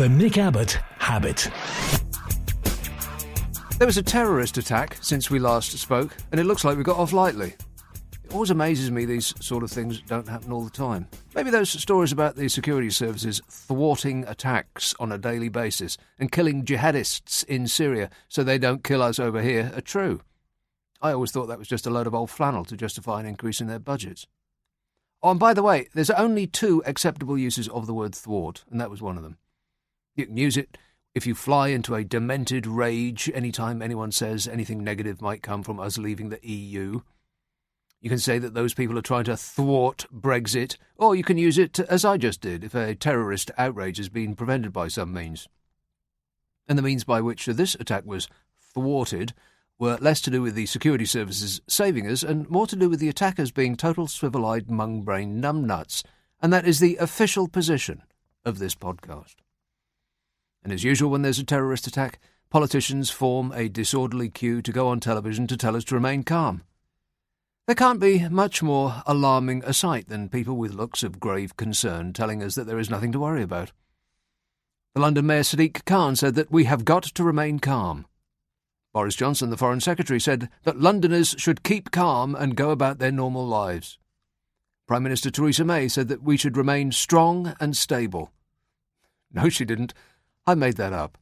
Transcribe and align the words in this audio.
The 0.00 0.08
Nick 0.08 0.38
Abbott 0.38 0.78
Habit. 0.96 1.50
There 3.76 3.86
was 3.86 3.98
a 3.98 4.02
terrorist 4.02 4.56
attack 4.56 4.96
since 5.02 5.30
we 5.30 5.38
last 5.38 5.76
spoke, 5.76 6.16
and 6.32 6.40
it 6.40 6.44
looks 6.44 6.64
like 6.64 6.78
we 6.78 6.82
got 6.82 6.96
off 6.96 7.12
lightly. 7.12 7.54
It 8.24 8.32
always 8.32 8.48
amazes 8.48 8.90
me 8.90 9.04
these 9.04 9.34
sort 9.44 9.62
of 9.62 9.70
things 9.70 10.00
don't 10.00 10.26
happen 10.26 10.52
all 10.52 10.64
the 10.64 10.70
time. 10.70 11.06
Maybe 11.34 11.50
those 11.50 11.68
stories 11.68 12.12
about 12.12 12.36
the 12.36 12.48
security 12.48 12.88
services 12.88 13.42
thwarting 13.50 14.24
attacks 14.26 14.94
on 14.98 15.12
a 15.12 15.18
daily 15.18 15.50
basis 15.50 15.98
and 16.18 16.32
killing 16.32 16.64
jihadists 16.64 17.44
in 17.44 17.66
Syria 17.66 18.08
so 18.26 18.42
they 18.42 18.56
don't 18.56 18.82
kill 18.82 19.02
us 19.02 19.18
over 19.18 19.42
here 19.42 19.70
are 19.76 19.82
true. 19.82 20.22
I 21.02 21.12
always 21.12 21.30
thought 21.30 21.48
that 21.48 21.58
was 21.58 21.68
just 21.68 21.86
a 21.86 21.90
load 21.90 22.06
of 22.06 22.14
old 22.14 22.30
flannel 22.30 22.64
to 22.64 22.76
justify 22.78 23.20
an 23.20 23.26
increase 23.26 23.60
in 23.60 23.66
their 23.66 23.78
budgets. 23.78 24.26
Oh, 25.22 25.32
and 25.32 25.38
by 25.38 25.52
the 25.52 25.62
way, 25.62 25.88
there's 25.92 26.08
only 26.08 26.46
two 26.46 26.82
acceptable 26.86 27.36
uses 27.36 27.68
of 27.68 27.86
the 27.86 27.92
word 27.92 28.14
thwart, 28.14 28.64
and 28.70 28.80
that 28.80 28.88
was 28.88 29.02
one 29.02 29.18
of 29.18 29.22
them. 29.22 29.36
You 30.20 30.26
can 30.26 30.36
use 30.36 30.58
it 30.58 30.76
if 31.14 31.26
you 31.26 31.34
fly 31.34 31.68
into 31.68 31.94
a 31.94 32.04
demented 32.04 32.66
rage 32.66 33.30
any 33.34 33.50
time 33.50 33.80
anyone 33.80 34.12
says 34.12 34.46
anything 34.46 34.84
negative 34.84 35.22
might 35.22 35.42
come 35.42 35.62
from 35.62 35.80
us 35.80 35.96
leaving 35.96 36.28
the 36.28 36.46
EU. 36.46 37.00
You 38.02 38.10
can 38.10 38.18
say 38.18 38.38
that 38.38 38.52
those 38.52 38.74
people 38.74 38.98
are 38.98 39.02
trying 39.02 39.24
to 39.24 39.36
thwart 39.36 40.06
Brexit, 40.12 40.76
or 40.96 41.14
you 41.14 41.24
can 41.24 41.38
use 41.38 41.56
it, 41.56 41.80
as 41.80 42.04
I 42.04 42.18
just 42.18 42.42
did, 42.42 42.64
if 42.64 42.74
a 42.74 42.94
terrorist 42.94 43.50
outrage 43.56 43.96
has 43.96 44.10
been 44.10 44.34
prevented 44.36 44.74
by 44.74 44.88
some 44.88 45.12
means. 45.12 45.48
And 46.68 46.76
the 46.76 46.82
means 46.82 47.04
by 47.04 47.22
which 47.22 47.46
this 47.46 47.74
attack 47.76 48.04
was 48.04 48.28
thwarted 48.74 49.32
were 49.78 49.96
less 50.02 50.20
to 50.20 50.30
do 50.30 50.42
with 50.42 50.54
the 50.54 50.66
security 50.66 51.06
services 51.06 51.62
saving 51.66 52.06
us 52.06 52.22
and 52.22 52.48
more 52.50 52.66
to 52.66 52.76
do 52.76 52.90
with 52.90 53.00
the 53.00 53.08
attackers 53.08 53.50
being 53.50 53.74
total 53.74 54.06
swivel 54.06 54.44
eyed 54.44 54.70
mung 54.70 55.00
brain 55.00 55.40
numbnuts. 55.40 56.04
And 56.42 56.52
that 56.52 56.66
is 56.66 56.78
the 56.78 56.96
official 56.96 57.48
position 57.48 58.02
of 58.44 58.58
this 58.58 58.74
podcast. 58.74 59.36
And 60.62 60.72
as 60.72 60.84
usual, 60.84 61.10
when 61.10 61.22
there's 61.22 61.38
a 61.38 61.44
terrorist 61.44 61.86
attack, 61.86 62.18
politicians 62.50 63.10
form 63.10 63.52
a 63.52 63.68
disorderly 63.68 64.28
queue 64.28 64.60
to 64.62 64.72
go 64.72 64.88
on 64.88 65.00
television 65.00 65.46
to 65.46 65.56
tell 65.56 65.76
us 65.76 65.84
to 65.84 65.94
remain 65.94 66.22
calm. 66.22 66.62
There 67.66 67.76
can't 67.76 68.00
be 68.00 68.28
much 68.28 68.62
more 68.62 69.02
alarming 69.06 69.62
a 69.64 69.72
sight 69.72 70.08
than 70.08 70.28
people 70.28 70.56
with 70.56 70.74
looks 70.74 71.02
of 71.02 71.20
grave 71.20 71.56
concern 71.56 72.12
telling 72.12 72.42
us 72.42 72.56
that 72.56 72.66
there 72.66 72.80
is 72.80 72.90
nothing 72.90 73.12
to 73.12 73.20
worry 73.20 73.42
about. 73.42 73.72
The 74.94 75.00
London 75.00 75.26
Mayor 75.26 75.42
Sadiq 75.42 75.84
Khan 75.84 76.16
said 76.16 76.34
that 76.34 76.50
we 76.50 76.64
have 76.64 76.84
got 76.84 77.04
to 77.04 77.22
remain 77.22 77.60
calm. 77.60 78.06
Boris 78.92 79.14
Johnson, 79.14 79.50
the 79.50 79.56
Foreign 79.56 79.78
Secretary, 79.78 80.18
said 80.18 80.48
that 80.64 80.80
Londoners 80.80 81.36
should 81.38 81.62
keep 81.62 81.92
calm 81.92 82.34
and 82.34 82.56
go 82.56 82.70
about 82.70 82.98
their 82.98 83.12
normal 83.12 83.46
lives. 83.46 84.00
Prime 84.88 85.04
Minister 85.04 85.30
Theresa 85.30 85.64
May 85.64 85.86
said 85.86 86.08
that 86.08 86.24
we 86.24 86.36
should 86.36 86.56
remain 86.56 86.90
strong 86.90 87.54
and 87.60 87.76
stable. 87.76 88.32
No, 89.32 89.48
she 89.48 89.64
didn't. 89.64 89.94
I 90.50 90.56
made 90.56 90.78
that 90.78 90.92
up. 90.92 91.16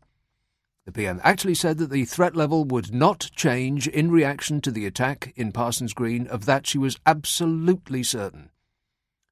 The 0.87 0.93
PM 0.93 1.21
actually 1.23 1.55
said 1.55 1.77
that 1.77 1.91
the 1.91 2.07
threat 2.07 2.35
level 2.35 2.65
would 2.65 2.95
not 2.95 3.31
change 3.37 3.87
in 3.87 4.11
reaction 4.11 4.63
to 4.63 4.71
the 4.71 4.87
attack 4.87 5.35
in 5.37 5.53
Parsons 5.53 5.93
Green, 5.93 6.27
of 6.27 6.47
that 6.47 6.67
she 6.67 6.79
was 6.79 6.99
absolutely 7.05 8.03
certain. 8.03 8.49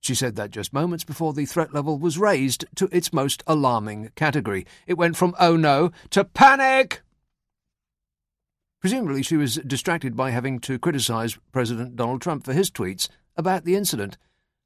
She 0.02 0.14
said 0.14 0.36
that 0.36 0.50
just 0.50 0.74
moments 0.74 1.02
before 1.02 1.33
the 1.33 1.47
threat 1.47 1.72
level 1.72 1.98
was 1.98 2.19
raised 2.19 2.67
to 2.74 2.91
its 2.92 3.11
most 3.11 3.42
alarming 3.47 4.11
category. 4.17 4.67
It 4.86 4.98
went 4.98 5.17
from 5.17 5.34
oh 5.41 5.56
no 5.56 5.92
to 6.11 6.24
panic! 6.24 7.00
Presumably, 8.83 9.22
she 9.22 9.39
was 9.39 9.55
distracted 9.55 10.14
by 10.14 10.30
having 10.30 10.58
to 10.61 10.78
criticise 10.78 11.39
President 11.52 11.97
Donald 11.97 12.20
Trump 12.20 12.44
for 12.44 12.52
his 12.52 12.70
tweets 12.70 13.08
about 13.34 13.64
the 13.64 13.77
incident, 13.77 14.19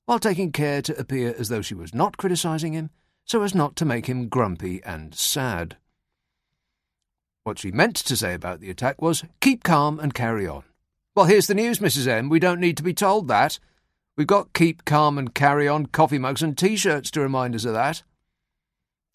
while 0.06 0.18
taking 0.18 0.50
care 0.50 0.82
to 0.82 0.98
appear 0.98 1.36
as 1.38 1.50
though 1.50 1.62
she 1.62 1.76
was 1.76 1.94
not 1.94 2.16
criticising 2.16 2.72
him, 2.72 2.90
so 3.30 3.42
as 3.42 3.54
not 3.54 3.76
to 3.76 3.84
make 3.84 4.06
him 4.06 4.26
grumpy 4.26 4.82
and 4.82 5.14
sad. 5.14 5.76
What 7.44 7.60
she 7.60 7.70
meant 7.70 7.94
to 7.94 8.16
say 8.16 8.34
about 8.34 8.58
the 8.58 8.70
attack 8.70 9.00
was, 9.00 9.22
keep 9.40 9.62
calm 9.62 10.00
and 10.00 10.12
carry 10.12 10.48
on. 10.48 10.64
Well, 11.14 11.26
here's 11.26 11.46
the 11.46 11.54
news, 11.54 11.78
Mrs. 11.78 12.08
M. 12.08 12.28
We 12.28 12.40
don't 12.40 12.58
need 12.58 12.76
to 12.78 12.82
be 12.82 12.92
told 12.92 13.28
that. 13.28 13.60
We've 14.16 14.26
got 14.26 14.52
keep 14.52 14.84
calm 14.84 15.16
and 15.16 15.32
carry 15.32 15.68
on 15.68 15.86
coffee 15.86 16.18
mugs 16.18 16.42
and 16.42 16.58
t-shirts 16.58 17.08
to 17.12 17.20
remind 17.20 17.54
us 17.54 17.64
of 17.64 17.72
that. 17.72 18.02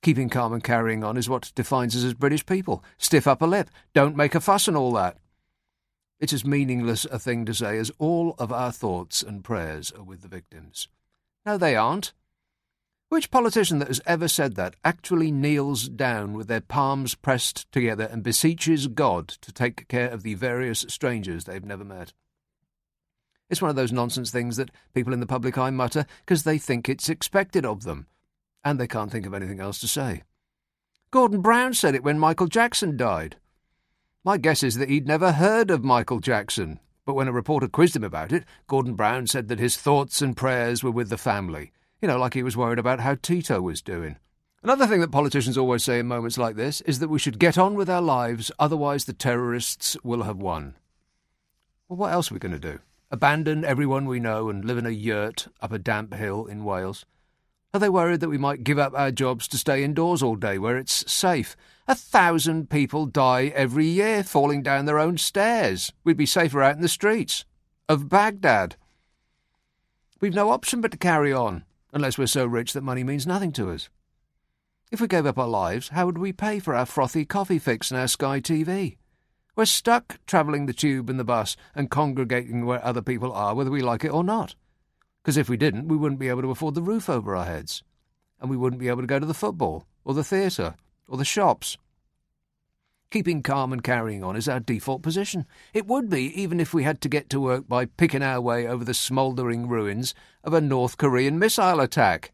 Keeping 0.01 0.29
calm 0.29 0.53
and 0.53 0.63
carrying 0.63 1.03
on 1.03 1.17
is 1.17 1.27
what 1.27 1.51
defines 1.53 1.93
us 1.93 2.05
as 2.05 2.13
British 2.13 2.45
people. 2.45 2.85
Stiff 2.97 3.27
upper 3.27 3.47
lip, 3.47 3.69
don't 3.93 4.15
make 4.15 4.33
a 4.33 4.39
fuss 4.39 4.69
and 4.69 4.77
all 4.77 4.93
that. 4.93 5.17
It's 6.21 6.31
as 6.31 6.45
meaningless 6.45 7.03
a 7.03 7.19
thing 7.19 7.43
to 7.47 7.53
say 7.53 7.77
as 7.77 7.91
all 7.99 8.33
of 8.39 8.53
our 8.53 8.71
thoughts 8.71 9.21
and 9.21 9.43
prayers 9.43 9.91
are 9.91 10.03
with 10.03 10.21
the 10.21 10.29
victims. 10.29 10.87
No, 11.45 11.57
they 11.57 11.75
aren't. 11.75 12.13
Which 13.09 13.29
politician 13.29 13.77
that 13.79 13.87
has 13.87 14.01
ever 14.07 14.27
said 14.27 14.55
that 14.55 14.75
actually 14.83 15.31
kneels 15.31 15.87
down 15.87 16.33
with 16.33 16.47
their 16.47 16.61
palms 16.61 17.13
pressed 17.13 17.71
together 17.71 18.05
and 18.05 18.23
beseeches 18.23 18.87
God 18.87 19.27
to 19.27 19.51
take 19.51 19.87
care 19.87 20.09
of 20.09 20.23
the 20.23 20.33
various 20.33 20.85
strangers 20.89 21.43
they've 21.43 21.63
never 21.63 21.83
met? 21.83 22.13
It's 23.47 23.61
one 23.61 23.69
of 23.69 23.75
those 23.75 23.91
nonsense 23.91 24.31
things 24.31 24.57
that 24.57 24.71
people 24.95 25.13
in 25.13 25.19
the 25.19 25.27
public 25.27 25.55
eye 25.55 25.69
mutter 25.69 26.07
because 26.25 26.43
they 26.43 26.57
think 26.57 26.89
it's 26.89 27.07
expected 27.07 27.63
of 27.63 27.83
them, 27.83 28.07
and 28.63 28.79
they 28.79 28.87
can't 28.87 29.11
think 29.11 29.27
of 29.27 29.35
anything 29.35 29.59
else 29.59 29.79
to 29.81 29.87
say. 29.87 30.23
Gordon 31.11 31.41
Brown 31.41 31.75
said 31.75 31.93
it 31.93 32.03
when 32.03 32.17
Michael 32.17 32.47
Jackson 32.47 32.97
died. 32.97 33.35
My 34.23 34.37
guess 34.37 34.63
is 34.63 34.75
that 34.75 34.89
he'd 34.89 35.05
never 35.05 35.33
heard 35.33 35.69
of 35.69 35.83
Michael 35.83 36.19
Jackson, 36.19 36.79
but 37.05 37.13
when 37.13 37.27
a 37.27 37.31
reporter 37.31 37.67
quizzed 37.67 37.95
him 37.95 38.03
about 38.03 38.31
it, 38.31 38.45
Gordon 38.65 38.95
Brown 38.95 39.27
said 39.27 39.47
that 39.49 39.59
his 39.59 39.77
thoughts 39.77 40.23
and 40.23 40.35
prayers 40.35 40.83
were 40.83 40.89
with 40.89 41.09
the 41.09 41.17
family 41.19 41.71
you 42.01 42.07
know, 42.07 42.17
like 42.17 42.33
he 42.33 42.43
was 42.43 42.57
worried 42.57 42.79
about 42.79 42.99
how 42.99 43.15
Tito 43.15 43.61
was 43.61 43.81
doing. 43.81 44.17
Another 44.65 44.87
thing 44.87 44.99
that 45.01 45.11
politicians 45.11 45.57
always 45.57 45.83
say 45.83 45.99
in 45.99 46.07
moments 46.07 46.37
like 46.37 46.55
this 46.55 46.81
is 46.81 46.99
that 46.99 47.07
we 47.07 47.19
should 47.19 47.37
get 47.37 47.57
on 47.57 47.75
with 47.75 47.89
our 47.89 48.01
lives, 48.01 48.51
otherwise 48.57 49.05
the 49.05 49.13
terrorists 49.13 49.95
will 50.03 50.23
have 50.23 50.37
won. 50.37 50.75
Well, 51.87 51.97
what 51.97 52.11
else 52.11 52.31
are 52.31 52.33
we 52.33 52.39
going 52.39 52.59
to 52.59 52.59
do? 52.59 52.79
Abandon 53.11 53.63
everyone 53.63 54.07
we 54.07 54.19
know 54.19 54.49
and 54.49 54.65
live 54.65 54.79
in 54.79 54.87
a 54.87 54.89
yurt 54.89 55.47
up 55.61 55.71
a 55.71 55.77
damp 55.77 56.15
hill 56.15 56.47
in 56.47 56.63
Wales? 56.63 57.05
Are 57.75 57.79
they 57.79 57.89
worried 57.89 58.21
that 58.21 58.29
we 58.29 58.39
might 58.39 58.63
give 58.63 58.79
up 58.79 58.93
our 58.95 59.11
jobs 59.11 59.47
to 59.49 59.57
stay 59.57 59.83
indoors 59.83 60.23
all 60.23 60.35
day 60.35 60.57
where 60.57 60.77
it's 60.77 61.11
safe? 61.11 61.55
A 61.87 61.93
thousand 61.93 62.69
people 62.71 63.05
die 63.05 63.51
every 63.53 63.85
year 63.85 64.23
falling 64.23 64.63
down 64.63 64.85
their 64.85 64.97
own 64.97 65.19
stairs. 65.19 65.93
We'd 66.03 66.17
be 66.17 66.25
safer 66.25 66.63
out 66.63 66.75
in 66.75 66.81
the 66.81 66.89
streets. 66.89 67.45
Of 67.87 68.09
Baghdad. 68.09 68.77
We've 70.19 70.33
no 70.33 70.49
option 70.49 70.81
but 70.81 70.91
to 70.91 70.97
carry 70.97 71.31
on 71.31 71.65
unless 71.95 72.17
we're 72.17 72.27
so 72.27 72.45
rich 72.45 72.73
that 72.73 72.83
money 72.83 73.05
means 73.05 73.25
nothing 73.25 73.53
to 73.53 73.71
us. 73.71 73.89
If 74.91 74.99
we 74.99 75.07
gave 75.07 75.25
up 75.25 75.39
our 75.39 75.47
lives, 75.47 75.89
how 75.89 76.05
would 76.05 76.17
we 76.17 76.33
pay 76.33 76.59
for 76.59 76.75
our 76.75 76.85
frothy 76.85 77.23
coffee 77.23 77.57
fix 77.57 77.89
and 77.89 77.99
our 77.99 78.09
Sky 78.09 78.41
TV? 78.41 78.97
We're 79.55 79.65
stuck 79.65 80.19
travelling 80.27 80.65
the 80.65 80.73
tube 80.73 81.09
and 81.09 81.17
the 81.17 81.23
bus 81.23 81.55
and 81.73 81.89
congregating 81.89 82.65
where 82.65 82.83
other 82.85 83.01
people 83.01 83.31
are, 83.31 83.55
whether 83.55 83.71
we 83.71 83.81
like 83.81 84.03
it 84.03 84.11
or 84.11 84.25
not. 84.25 84.55
Because 85.23 85.37
if 85.37 85.47
we 85.47 85.55
didn't, 85.55 85.87
we 85.87 85.95
wouldn't 85.95 86.19
be 86.19 86.27
able 86.27 86.41
to 86.41 86.51
afford 86.51 86.75
the 86.75 86.81
roof 86.81 87.09
over 87.09 87.33
our 87.33 87.45
heads. 87.45 87.81
And 88.41 88.49
we 88.49 88.57
wouldn't 88.57 88.81
be 88.81 88.89
able 88.89 89.01
to 89.01 89.07
go 89.07 89.17
to 89.17 89.25
the 89.25 89.33
football, 89.33 89.87
or 90.03 90.13
the 90.13 90.23
theatre, 90.23 90.75
or 91.07 91.17
the 91.17 91.23
shops, 91.23 91.77
Keeping 93.11 93.43
calm 93.43 93.71
and 93.71 93.83
carrying 93.83 94.23
on 94.23 94.35
is 94.35 94.49
our 94.49 94.59
default 94.59 95.01
position. 95.01 95.45
It 95.73 95.87
would 95.87 96.09
be 96.09 96.39
even 96.39 96.59
if 96.59 96.73
we 96.73 96.83
had 96.83 97.01
to 97.01 97.09
get 97.09 97.29
to 97.29 97.39
work 97.39 97.67
by 97.67 97.85
picking 97.85 98.23
our 98.23 98.41
way 98.41 98.67
over 98.67 98.83
the 98.83 98.93
smouldering 98.93 99.67
ruins 99.67 100.13
of 100.43 100.53
a 100.53 100.61
North 100.61 100.97
Korean 100.97 101.39
missile 101.39 101.79
attack. 101.79 102.33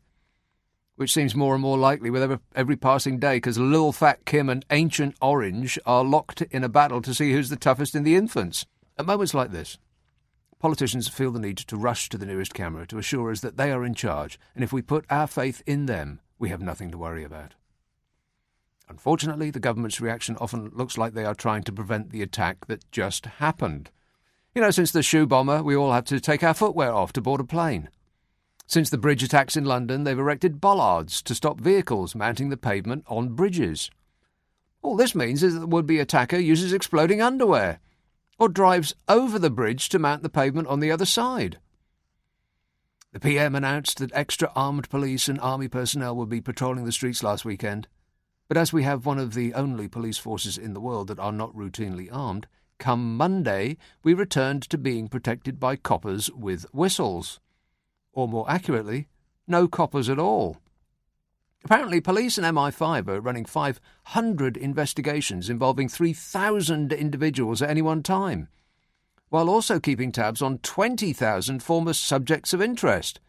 Which 0.95 1.13
seems 1.13 1.35
more 1.35 1.53
and 1.53 1.61
more 1.61 1.77
likely 1.77 2.09
with 2.09 2.39
every, 2.55 2.77
passing 2.77 3.19
day 3.19 3.37
because 3.37 3.57
Lil 3.57 3.91
Fat 3.91 4.25
Kim 4.25 4.49
and 4.49 4.65
Ancient 4.71 5.15
Orange 5.21 5.77
are 5.85 6.03
locked 6.03 6.41
in 6.43 6.63
a 6.63 6.69
battle 6.69 7.01
to 7.01 7.13
see 7.13 7.31
who's 7.31 7.49
the 7.49 7.55
toughest 7.55 7.95
in 7.95 8.03
the 8.03 8.15
infants. 8.15 8.65
At 8.97 9.05
moments 9.05 9.33
like 9.33 9.51
this, 9.51 9.77
politicians 10.59 11.07
feel 11.07 11.31
the 11.31 11.39
need 11.39 11.57
to 11.57 11.77
rush 11.77 12.07
to 12.09 12.17
the 12.17 12.25
nearest 12.25 12.53
camera 12.53 12.85
to 12.87 12.97
assure 12.97 13.31
us 13.31 13.41
that 13.41 13.57
they 13.57 13.71
are 13.71 13.83
in 13.83 13.95
charge, 13.95 14.39
and 14.53 14.63
if 14.63 14.71
we 14.71 14.81
put 14.81 15.05
our 15.09 15.27
faith 15.27 15.63
in 15.65 15.87
them, 15.87 16.19
we 16.37 16.49
have 16.49 16.61
nothing 16.61 16.91
to 16.91 16.97
worry 16.97 17.23
about. 17.23 17.55
Unfortunately, 18.91 19.49
the 19.49 19.61
government's 19.61 20.01
reaction 20.01 20.35
often 20.41 20.69
looks 20.73 20.97
like 20.97 21.13
they 21.13 21.23
are 21.23 21.33
trying 21.33 21.63
to 21.63 21.71
prevent 21.71 22.09
the 22.09 22.21
attack 22.21 22.65
that 22.65 22.91
just 22.91 23.25
happened. 23.25 23.89
You 24.53 24.61
know, 24.61 24.69
since 24.69 24.91
the 24.91 25.01
shoe 25.01 25.25
bomber, 25.25 25.63
we 25.63 25.77
all 25.77 25.93
had 25.93 26.05
to 26.07 26.19
take 26.19 26.43
our 26.43 26.53
footwear 26.53 26.91
off 26.91 27.13
to 27.13 27.21
board 27.21 27.39
a 27.39 27.45
plane. 27.45 27.87
Since 28.67 28.89
the 28.89 28.97
bridge 28.97 29.23
attacks 29.23 29.55
in 29.55 29.63
London, 29.63 30.03
they've 30.03 30.19
erected 30.19 30.59
bollards 30.59 31.21
to 31.21 31.33
stop 31.33 31.61
vehicles 31.61 32.15
mounting 32.15 32.49
the 32.49 32.57
pavement 32.57 33.05
on 33.07 33.29
bridges. 33.29 33.89
All 34.81 34.97
this 34.97 35.15
means 35.15 35.41
is 35.41 35.53
that 35.53 35.61
the 35.61 35.67
would 35.67 35.87
be 35.87 35.99
attacker 35.99 36.37
uses 36.37 36.73
exploding 36.73 37.21
underwear 37.21 37.79
or 38.39 38.49
drives 38.49 38.93
over 39.07 39.39
the 39.39 39.49
bridge 39.49 39.87
to 39.87 39.99
mount 39.99 40.21
the 40.21 40.29
pavement 40.29 40.67
on 40.67 40.81
the 40.81 40.91
other 40.91 41.05
side. 41.05 41.59
The 43.13 43.21
PM 43.21 43.55
announced 43.55 43.99
that 43.99 44.11
extra 44.13 44.51
armed 44.53 44.89
police 44.89 45.29
and 45.29 45.39
army 45.39 45.69
personnel 45.69 46.17
would 46.17 46.29
be 46.29 46.41
patrolling 46.41 46.83
the 46.83 46.91
streets 46.91 47.23
last 47.23 47.45
weekend. 47.45 47.87
But 48.51 48.57
as 48.57 48.73
we 48.73 48.83
have 48.83 49.05
one 49.05 49.17
of 49.17 49.33
the 49.33 49.53
only 49.53 49.87
police 49.87 50.17
forces 50.17 50.57
in 50.57 50.73
the 50.73 50.81
world 50.81 51.07
that 51.07 51.19
are 51.19 51.31
not 51.31 51.55
routinely 51.55 52.09
armed, 52.11 52.47
come 52.79 53.15
Monday 53.15 53.77
we 54.03 54.13
returned 54.13 54.63
to 54.63 54.77
being 54.77 55.07
protected 55.07 55.57
by 55.57 55.77
coppers 55.77 56.29
with 56.31 56.65
whistles. 56.73 57.39
Or 58.11 58.27
more 58.27 58.51
accurately, 58.51 59.07
no 59.47 59.69
coppers 59.69 60.09
at 60.09 60.19
all. 60.19 60.57
Apparently, 61.63 62.01
police 62.01 62.37
and 62.37 62.45
MI5 62.45 63.07
are 63.07 63.21
running 63.21 63.45
500 63.45 64.57
investigations 64.57 65.49
involving 65.49 65.87
3,000 65.87 66.91
individuals 66.91 67.61
at 67.61 67.69
any 67.69 67.81
one 67.81 68.03
time, 68.03 68.49
while 69.29 69.49
also 69.49 69.79
keeping 69.79 70.11
tabs 70.11 70.41
on 70.41 70.57
20,000 70.57 71.63
former 71.63 71.93
subjects 71.93 72.51
of 72.51 72.61
interest, 72.61 73.21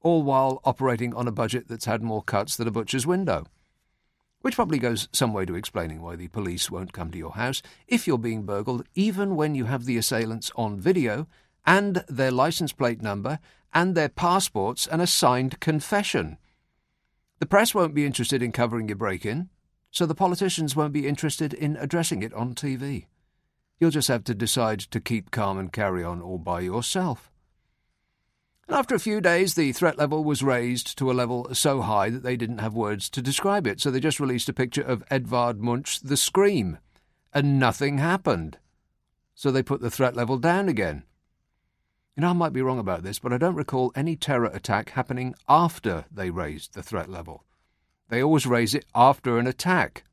all 0.00 0.22
while 0.22 0.62
operating 0.64 1.12
on 1.12 1.28
a 1.28 1.32
budget 1.32 1.68
that's 1.68 1.84
had 1.84 2.02
more 2.02 2.22
cuts 2.22 2.56
than 2.56 2.66
a 2.66 2.70
butcher's 2.70 3.06
window. 3.06 3.44
Which 4.44 4.56
probably 4.56 4.78
goes 4.78 5.08
some 5.10 5.32
way 5.32 5.46
to 5.46 5.54
explaining 5.54 6.02
why 6.02 6.16
the 6.16 6.28
police 6.28 6.70
won't 6.70 6.92
come 6.92 7.10
to 7.12 7.16
your 7.16 7.32
house 7.32 7.62
if 7.88 8.06
you're 8.06 8.18
being 8.18 8.42
burgled, 8.42 8.86
even 8.94 9.36
when 9.36 9.54
you 9.54 9.64
have 9.64 9.86
the 9.86 9.96
assailants 9.96 10.52
on 10.54 10.78
video 10.78 11.26
and 11.64 12.04
their 12.08 12.30
license 12.30 12.70
plate 12.70 13.00
number 13.00 13.38
and 13.72 13.94
their 13.94 14.10
passports 14.10 14.86
and 14.86 15.00
a 15.00 15.06
signed 15.06 15.60
confession. 15.60 16.36
The 17.38 17.46
press 17.46 17.74
won't 17.74 17.94
be 17.94 18.04
interested 18.04 18.42
in 18.42 18.52
covering 18.52 18.86
your 18.86 18.98
break 18.98 19.24
in, 19.24 19.48
so 19.90 20.04
the 20.04 20.14
politicians 20.14 20.76
won't 20.76 20.92
be 20.92 21.08
interested 21.08 21.54
in 21.54 21.76
addressing 21.76 22.22
it 22.22 22.34
on 22.34 22.54
TV. 22.54 23.06
You'll 23.80 23.92
just 23.92 24.08
have 24.08 24.24
to 24.24 24.34
decide 24.34 24.80
to 24.80 25.00
keep 25.00 25.30
calm 25.30 25.56
and 25.56 25.72
carry 25.72 26.04
on 26.04 26.20
all 26.20 26.36
by 26.36 26.60
yourself. 26.60 27.32
And 28.66 28.76
after 28.76 28.94
a 28.94 29.00
few 29.00 29.20
days, 29.20 29.54
the 29.54 29.72
threat 29.72 29.98
level 29.98 30.24
was 30.24 30.42
raised 30.42 30.96
to 30.98 31.10
a 31.10 31.12
level 31.12 31.54
so 31.54 31.82
high 31.82 32.08
that 32.10 32.22
they 32.22 32.36
didn't 32.36 32.58
have 32.58 32.74
words 32.74 33.10
to 33.10 33.20
describe 33.20 33.66
it, 33.66 33.80
so 33.80 33.90
they 33.90 34.00
just 34.00 34.20
released 34.20 34.48
a 34.48 34.54
picture 34.54 34.82
of 34.82 35.04
Edvard 35.10 35.60
Munch 35.60 36.00
the 36.00 36.16
Scream, 36.16 36.78
and 37.32 37.58
nothing 37.58 37.98
happened. 37.98 38.58
So 39.34 39.50
they 39.50 39.62
put 39.62 39.80
the 39.80 39.90
threat 39.90 40.16
level 40.16 40.38
down 40.38 40.68
again. 40.68 41.02
You 42.16 42.22
know, 42.22 42.30
I 42.30 42.32
might 42.32 42.52
be 42.52 42.62
wrong 42.62 42.78
about 42.78 43.02
this, 43.02 43.18
but 43.18 43.32
I 43.32 43.38
don't 43.38 43.56
recall 43.56 43.92
any 43.94 44.16
terror 44.16 44.46
attack 44.46 44.90
happening 44.90 45.34
after 45.48 46.06
they 46.10 46.30
raised 46.30 46.74
the 46.74 46.82
threat 46.82 47.10
level. 47.10 47.44
They 48.08 48.22
always 48.22 48.46
raise 48.46 48.74
it 48.74 48.86
after 48.94 49.38
an 49.38 49.46
attack, 49.46 50.04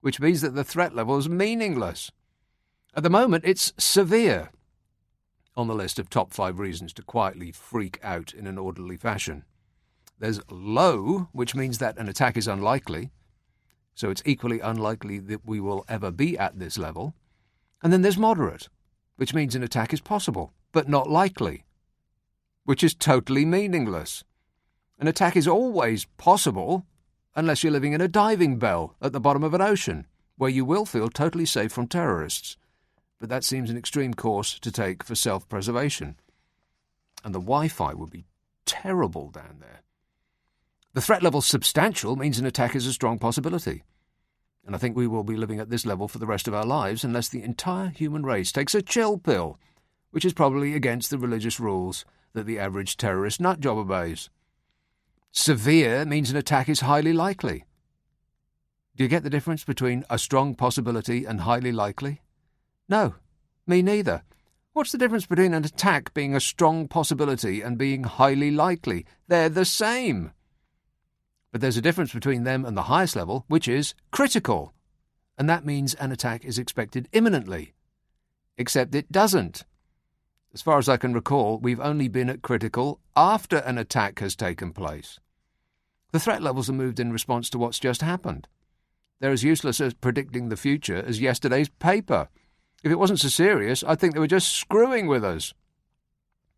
which 0.00 0.18
means 0.18 0.40
that 0.40 0.54
the 0.54 0.64
threat 0.64 0.94
level 0.94 1.18
is 1.18 1.28
meaningless. 1.28 2.10
At 2.94 3.02
the 3.02 3.10
moment, 3.10 3.44
it's 3.44 3.74
severe 3.76 4.50
on 5.56 5.66
the 5.66 5.74
list 5.74 5.98
of 5.98 6.10
top 6.10 6.32
five 6.32 6.58
reasons 6.58 6.92
to 6.94 7.02
quietly 7.02 7.50
freak 7.52 7.98
out 8.02 8.34
in 8.34 8.46
an 8.46 8.58
orderly 8.58 8.96
fashion. 8.96 9.44
There's 10.18 10.40
low, 10.50 11.28
which 11.32 11.54
means 11.54 11.78
that 11.78 11.98
an 11.98 12.08
attack 12.08 12.36
is 12.36 12.48
unlikely, 12.48 13.10
so 13.94 14.10
it's 14.10 14.22
equally 14.26 14.60
unlikely 14.60 15.18
that 15.20 15.46
we 15.46 15.60
will 15.60 15.84
ever 15.88 16.10
be 16.10 16.38
at 16.38 16.58
this 16.58 16.76
level. 16.76 17.14
And 17.82 17.92
then 17.92 18.02
there's 18.02 18.18
moderate, 18.18 18.68
which 19.16 19.34
means 19.34 19.54
an 19.54 19.62
attack 19.62 19.92
is 19.92 20.00
possible 20.00 20.52
but 20.76 20.90
not 20.90 21.08
likely, 21.08 21.64
which 22.64 22.84
is 22.84 22.92
totally 22.92 23.46
meaningless. 23.46 24.24
An 24.98 25.08
attack 25.08 25.34
is 25.34 25.48
always 25.48 26.04
possible 26.18 26.84
unless 27.34 27.62
you're 27.62 27.72
living 27.72 27.94
in 27.94 28.02
a 28.02 28.08
diving 28.08 28.58
bell 28.58 28.94
at 29.00 29.14
the 29.14 29.20
bottom 29.20 29.42
of 29.42 29.54
an 29.54 29.62
ocean, 29.62 30.06
where 30.36 30.50
you 30.50 30.66
will 30.66 30.84
feel 30.84 31.08
totally 31.08 31.46
safe 31.46 31.72
from 31.72 31.86
terrorists. 31.86 32.58
But 33.18 33.28
that 33.28 33.44
seems 33.44 33.70
an 33.70 33.76
extreme 33.76 34.14
course 34.14 34.58
to 34.58 34.70
take 34.70 35.02
for 35.02 35.14
self 35.14 35.48
preservation. 35.48 36.16
And 37.24 37.34
the 37.34 37.40
Wi 37.40 37.68
Fi 37.68 37.94
would 37.94 38.10
be 38.10 38.26
terrible 38.66 39.30
down 39.30 39.58
there. 39.60 39.82
The 40.92 41.00
threat 41.00 41.22
level 41.22 41.40
substantial 41.40 42.16
means 42.16 42.38
an 42.38 42.46
attack 42.46 42.74
is 42.74 42.86
a 42.86 42.92
strong 42.92 43.18
possibility. 43.18 43.84
And 44.66 44.74
I 44.74 44.78
think 44.78 44.96
we 44.96 45.06
will 45.06 45.24
be 45.24 45.36
living 45.36 45.60
at 45.60 45.70
this 45.70 45.86
level 45.86 46.08
for 46.08 46.18
the 46.18 46.26
rest 46.26 46.48
of 46.48 46.54
our 46.54 46.66
lives 46.66 47.04
unless 47.04 47.28
the 47.28 47.42
entire 47.42 47.88
human 47.88 48.24
race 48.24 48.50
takes 48.50 48.74
a 48.74 48.82
chill 48.82 49.18
pill 49.18 49.58
which 50.16 50.24
is 50.24 50.32
probably 50.32 50.72
against 50.72 51.10
the 51.10 51.18
religious 51.18 51.60
rules 51.60 52.06
that 52.32 52.46
the 52.46 52.58
average 52.58 52.96
terrorist 52.96 53.38
nutjob 53.38 53.76
obeys. 53.76 54.30
Severe 55.30 56.06
means 56.06 56.30
an 56.30 56.38
attack 56.38 56.70
is 56.70 56.80
highly 56.80 57.12
likely. 57.12 57.64
Do 58.96 59.04
you 59.04 59.08
get 59.08 59.24
the 59.24 59.28
difference 59.28 59.62
between 59.62 60.04
a 60.08 60.18
strong 60.18 60.54
possibility 60.54 61.26
and 61.26 61.42
highly 61.42 61.70
likely? 61.70 62.22
No, 62.88 63.14
me 63.66 63.82
neither. 63.82 64.22
What's 64.72 64.92
the 64.92 64.98
difference 64.98 65.26
between 65.26 65.54
an 65.54 65.64
attack 65.64 66.12
being 66.12 66.34
a 66.34 66.40
strong 66.40 66.86
possibility 66.86 67.62
and 67.62 67.78
being 67.78 68.04
highly 68.04 68.50
likely? 68.50 69.06
They're 69.26 69.48
the 69.48 69.64
same. 69.64 70.32
But 71.50 71.60
there's 71.60 71.78
a 71.78 71.82
difference 71.82 72.12
between 72.12 72.44
them 72.44 72.64
and 72.64 72.76
the 72.76 72.82
highest 72.82 73.16
level, 73.16 73.44
which 73.48 73.68
is 73.68 73.94
critical. 74.10 74.74
And 75.38 75.48
that 75.48 75.64
means 75.64 75.94
an 75.94 76.12
attack 76.12 76.44
is 76.44 76.58
expected 76.58 77.08
imminently. 77.12 77.74
Except 78.58 78.94
it 78.94 79.10
doesn't. 79.10 79.64
As 80.52 80.62
far 80.62 80.78
as 80.78 80.88
I 80.88 80.96
can 80.96 81.12
recall, 81.12 81.58
we've 81.58 81.80
only 81.80 82.08
been 82.08 82.30
at 82.30 82.42
critical 82.42 83.00
after 83.16 83.56
an 83.58 83.78
attack 83.78 84.20
has 84.20 84.36
taken 84.36 84.72
place. 84.72 85.18
The 86.12 86.20
threat 86.20 86.42
levels 86.42 86.70
are 86.70 86.74
moved 86.74 87.00
in 87.00 87.12
response 87.12 87.50
to 87.50 87.58
what's 87.58 87.78
just 87.78 88.00
happened. 88.00 88.48
They're 89.20 89.32
as 89.32 89.44
useless 89.44 89.80
at 89.80 90.00
predicting 90.00 90.48
the 90.48 90.56
future 90.56 90.96
as 90.96 91.20
yesterday's 91.20 91.68
paper. 91.68 92.28
If 92.82 92.92
it 92.92 92.98
wasn't 92.98 93.20
so 93.20 93.28
serious, 93.28 93.82
I'd 93.82 93.98
think 93.98 94.14
they 94.14 94.20
were 94.20 94.26
just 94.26 94.52
screwing 94.52 95.06
with 95.06 95.24
us. 95.24 95.54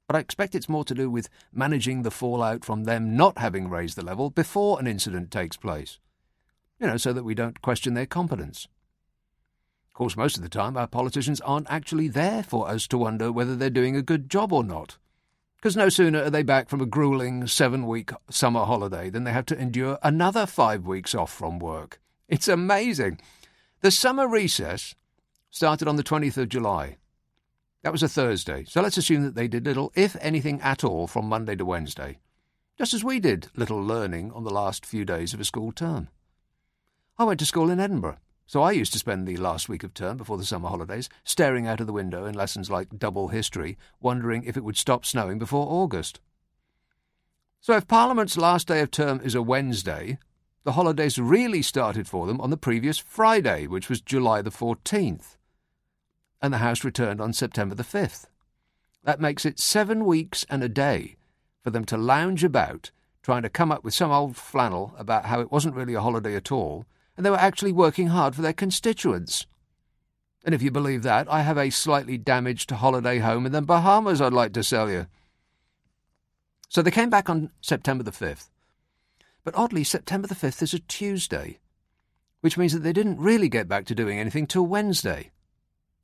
But 0.06 0.16
I 0.16 0.20
expect 0.20 0.54
it's 0.54 0.68
more 0.68 0.84
to 0.84 0.94
do 0.94 1.10
with 1.10 1.28
managing 1.52 2.02
the 2.02 2.10
fallout 2.10 2.64
from 2.64 2.84
them 2.84 3.16
not 3.16 3.38
having 3.38 3.68
raised 3.68 3.96
the 3.96 4.04
level 4.04 4.30
before 4.30 4.80
an 4.80 4.86
incident 4.86 5.30
takes 5.30 5.56
place. 5.56 5.98
You 6.80 6.86
know, 6.86 6.96
so 6.96 7.12
that 7.12 7.24
we 7.24 7.34
don't 7.34 7.60
question 7.60 7.94
their 7.94 8.06
competence 8.06 8.68
Of 9.88 9.92
course, 9.94 10.16
most 10.16 10.36
of 10.36 10.42
the 10.42 10.48
time, 10.48 10.76
our 10.76 10.86
politicians 10.86 11.40
aren't 11.42 11.70
actually 11.70 12.08
there 12.08 12.42
for 12.42 12.68
us 12.68 12.86
to 12.88 12.98
wonder 12.98 13.30
whether 13.30 13.54
they're 13.54 13.68
doing 13.68 13.96
a 13.96 14.02
good 14.02 14.30
job 14.30 14.52
or 14.52 14.64
not. 14.64 14.96
Because 15.56 15.76
no 15.76 15.88
sooner 15.88 16.22
are 16.22 16.30
they 16.30 16.44
back 16.44 16.68
from 16.68 16.80
a 16.80 16.86
grueling 16.86 17.48
seven 17.48 17.84
week 17.86 18.10
summer 18.30 18.64
holiday 18.64 19.10
than 19.10 19.24
they 19.24 19.32
have 19.32 19.46
to 19.46 19.58
endure 19.58 19.98
another 20.02 20.46
five 20.46 20.86
weeks 20.86 21.14
off 21.14 21.32
from 21.32 21.58
work. 21.58 22.00
It's 22.28 22.46
amazing. 22.46 23.18
The 23.80 23.90
summer 23.90 24.28
recess 24.28 24.94
started 25.50 25.88
on 25.88 25.96
the 25.96 26.02
20th 26.02 26.36
of 26.36 26.48
July. 26.48 26.96
That 27.82 27.92
was 27.92 28.02
a 28.02 28.08
Thursday, 28.08 28.64
so 28.68 28.80
let's 28.80 28.96
assume 28.96 29.22
that 29.22 29.34
they 29.34 29.48
did 29.48 29.64
little, 29.64 29.92
if 29.94 30.16
anything 30.20 30.60
at 30.60 30.84
all, 30.84 31.06
from 31.06 31.28
Monday 31.28 31.56
to 31.56 31.64
Wednesday. 31.64 32.18
Just 32.76 32.94
as 32.94 33.04
we 33.04 33.20
did 33.20 33.48
little 33.56 33.82
learning 33.82 34.32
on 34.32 34.44
the 34.44 34.50
last 34.50 34.84
few 34.84 35.04
days 35.04 35.32
of 35.32 35.40
a 35.40 35.44
school 35.44 35.72
term. 35.72 36.08
I 37.18 37.24
went 37.24 37.40
to 37.40 37.46
school 37.46 37.70
in 37.70 37.80
Edinburgh. 37.80 38.18
So 38.46 38.62
I 38.62 38.72
used 38.72 38.94
to 38.94 38.98
spend 38.98 39.28
the 39.28 39.36
last 39.36 39.68
week 39.68 39.84
of 39.84 39.92
term 39.92 40.16
before 40.16 40.38
the 40.38 40.46
summer 40.46 40.70
holidays 40.70 41.10
staring 41.22 41.66
out 41.66 41.80
of 41.80 41.86
the 41.86 41.92
window 41.92 42.24
in 42.24 42.34
lessons 42.34 42.70
like 42.70 42.98
double 42.98 43.28
history, 43.28 43.76
wondering 44.00 44.42
if 44.44 44.56
it 44.56 44.64
would 44.64 44.78
stop 44.78 45.04
snowing 45.04 45.38
before 45.38 45.66
August. 45.68 46.20
So 47.60 47.76
if 47.76 47.86
Parliament's 47.86 48.38
last 48.38 48.68
day 48.68 48.80
of 48.80 48.90
term 48.90 49.20
is 49.22 49.34
a 49.34 49.42
Wednesday, 49.42 50.18
the 50.64 50.72
holidays 50.72 51.18
really 51.18 51.60
started 51.60 52.08
for 52.08 52.26
them 52.26 52.40
on 52.40 52.50
the 52.50 52.56
previous 52.56 52.98
Friday, 52.98 53.66
which 53.66 53.88
was 53.88 54.00
July 54.00 54.40
the 54.40 54.50
14th, 54.50 55.36
and 56.40 56.52
the 56.52 56.58
House 56.58 56.84
returned 56.84 57.20
on 57.20 57.32
September 57.32 57.74
the 57.74 57.82
5th. 57.82 58.26
That 59.04 59.20
makes 59.20 59.44
it 59.44 59.58
seven 59.58 60.04
weeks 60.04 60.44
and 60.48 60.62
a 60.62 60.68
day 60.68 61.16
for 61.62 61.70
them 61.70 61.84
to 61.86 61.96
lounge 61.96 62.44
about, 62.44 62.90
trying 63.22 63.42
to 63.42 63.48
come 63.48 63.72
up 63.72 63.84
with 63.84 63.94
some 63.94 64.10
old 64.10 64.36
flannel 64.36 64.94
about 64.98 65.26
how 65.26 65.40
it 65.40 65.52
wasn't 65.52 65.74
really 65.74 65.94
a 65.94 66.00
holiday 66.00 66.34
at 66.34 66.52
all 66.52 66.86
and 67.18 67.26
they 67.26 67.30
were 67.30 67.36
actually 67.36 67.72
working 67.72 68.06
hard 68.06 68.36
for 68.36 68.42
their 68.42 68.52
constituents. 68.52 69.44
And 70.44 70.54
if 70.54 70.62
you 70.62 70.70
believe 70.70 71.02
that, 71.02 71.30
I 71.30 71.42
have 71.42 71.58
a 71.58 71.68
slightly 71.68 72.16
damaged 72.16 72.70
holiday 72.70 73.18
home 73.18 73.44
in 73.44 73.50
the 73.50 73.60
Bahamas 73.60 74.20
I'd 74.20 74.32
like 74.32 74.52
to 74.52 74.62
sell 74.62 74.88
you. 74.88 75.08
So 76.68 76.80
they 76.80 76.92
came 76.92 77.10
back 77.10 77.28
on 77.28 77.50
September 77.60 78.04
the 78.04 78.12
5th. 78.12 78.50
But 79.42 79.56
oddly, 79.56 79.82
September 79.82 80.28
the 80.28 80.36
5th 80.36 80.62
is 80.62 80.72
a 80.72 80.78
Tuesday, 80.78 81.58
which 82.40 82.56
means 82.56 82.72
that 82.72 82.84
they 82.84 82.92
didn't 82.92 83.18
really 83.18 83.48
get 83.48 83.66
back 83.66 83.84
to 83.86 83.96
doing 83.96 84.20
anything 84.20 84.46
till 84.46 84.66
Wednesday. 84.66 85.32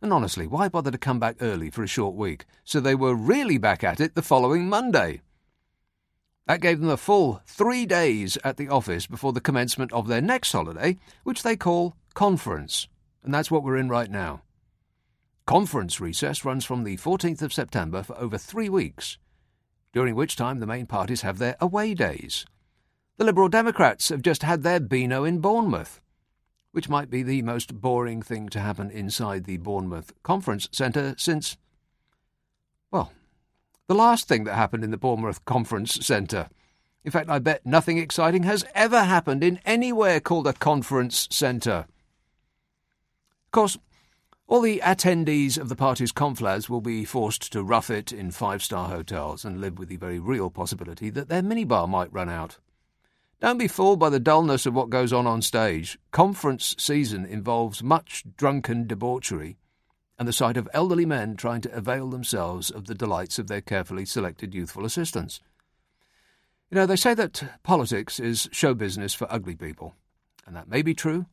And 0.05 0.13
honestly, 0.13 0.47
why 0.47 0.69
bother 0.69 0.91
to 0.91 0.99
come 0.99 1.19
back 1.19 1.37
early 1.41 1.71
for 1.71 1.83
a 1.83 1.87
short 1.87 2.15
week? 2.15 2.45
So 2.63 2.79
they 2.79 2.95
were 2.95 3.15
really 3.15 3.57
back 3.57 3.83
at 3.83 4.01
it 4.01 4.15
the 4.15 4.21
following 4.21 4.69
Monday. 4.69 5.23
That 6.47 6.61
gave 6.61 6.79
them 6.79 6.91
a 6.91 6.99
full 6.99 7.41
three 7.47 7.87
days 7.87 8.37
at 8.45 8.59
the 8.59 8.69
office 8.69 9.07
before 9.07 9.33
the 9.33 9.41
commencement 9.41 9.95
of 9.95 10.07
their 10.07 10.21
next 10.21 10.53
holiday, 10.53 10.99
which 11.23 11.43
they 11.43 11.57
call 11.57 11.97
conference. 12.13 12.87
And 13.23 13.33
that's 13.33 13.51
what 13.51 13.63
we're 13.63 13.79
in 13.79 13.89
right 13.89 14.11
now. 14.11 14.43
Conference 15.47 16.03
recess 16.03 16.45
runs 16.45 16.67
from 16.67 16.85
the 16.85 16.99
14th 16.99 17.41
of 17.41 17.55
September 17.55 18.03
for 18.03 18.19
over 18.19 18.37
three 18.37 18.69
weeks, 18.69 19.17
during 19.95 20.15
which 20.15 20.37
time 20.37 20.61
the 20.61 20.67
main 20.67 20.85
parties 20.85 21.23
have 21.23 21.39
their 21.39 21.57
away 21.63 21.95
days. 21.95 22.45
The 23.17 23.25
Liberal 23.25 23.49
Democrats 23.49 24.11
have 24.11 24.21
just 24.21 24.43
had 24.43 24.65
their 24.65 24.81
Beano 24.81 25.25
in 25.25 25.39
Bournemouth, 25.39 26.03
which 26.75 26.89
might 26.89 27.09
be 27.09 27.23
the 27.23 27.41
most 27.41 27.81
boring 27.81 28.21
thing 28.21 28.49
to 28.49 28.59
happen 28.59 28.91
inside 28.91 29.45
the 29.45 29.59
Bournemouth 29.59 30.13
Conference 30.25 30.69
Centre 30.73 31.15
since, 31.17 31.57
well, 32.91 33.13
the 33.87 33.95
last 33.95 34.27
thing 34.27 34.43
that 34.43 34.57
happened 34.57 34.83
in 34.83 34.91
the 34.91 34.97
Bournemouth 34.97 35.45
Conference 35.45 35.95
Centre. 36.05 36.49
In 37.05 37.13
fact, 37.13 37.31
I 37.31 37.39
bet 37.39 37.65
nothing 37.65 37.99
exciting 37.99 38.43
has 38.43 38.65
ever 38.75 39.05
happened 39.05 39.45
in 39.45 39.61
anywhere 39.65 40.19
called 40.19 40.49
a 40.49 40.53
conference 40.53 41.29
centre. 41.31 41.87
Of 43.45 43.51
course, 43.53 43.79
all 44.49 44.61
the 44.61 44.81
attendees 44.83 45.57
of 45.57 45.69
the 45.69 45.77
party's 45.77 46.13
conflads 46.13 46.69
will 46.69 46.81
be 46.81 47.05
forced 47.05 47.53
to 47.53 47.63
rough 47.63 47.89
it 47.89 48.11
in 48.11 48.33
five 48.33 48.65
star 48.65 48.89
hotels 48.89 49.45
and 49.45 49.61
live 49.61 49.79
with 49.79 49.91
the 49.91 49.97
very 49.97 50.19
real 50.19 50.51
possibility 50.51 51.09
that 51.11 51.29
their 51.29 51.43
minibar 51.43 51.89
might 51.89 52.13
run 52.13 52.29
out. 52.29 52.59
Don't 53.45 53.59
be 53.59 53.69
fooled 53.69 53.99
by 53.99 54.09
the 54.09 54.19
dullness 54.19 54.65
of 54.65 54.73
what 54.73 54.89
goes 54.89 55.13
on 55.13 55.27
on 55.27 55.43
stage. 55.43 55.99
Conference 56.13 56.75
season 56.79 57.27
involves 57.27 57.83
much 57.83 58.25
drunken 58.39 58.87
debauchery 58.87 59.59
and 60.19 60.27
the 60.27 60.33
sight 60.33 60.57
of 60.57 60.67
elderly 60.73 61.05
men 61.05 61.37
trying 61.37 61.61
to 61.61 61.77
avail 61.77 62.09
themselves 62.09 62.71
of 62.71 62.87
the 62.87 62.95
delights 62.95 63.39
of 63.39 63.49
their 63.49 63.61
carefully 63.61 64.07
selected 64.07 64.55
youthful 64.55 64.87
assistants. 64.87 65.41
You 66.71 66.77
know, 66.77 66.87
they 66.87 66.97
say 66.97 67.13
that 67.13 67.61
politics 67.63 68.19
is 68.19 68.49
show 68.51 68.73
business 68.73 69.13
for 69.13 69.31
ugly 69.31 69.57
people, 69.57 69.95
and 70.47 70.57
that 70.57 70.71
may 70.71 70.81
be 70.81 70.95
true, 70.95 71.27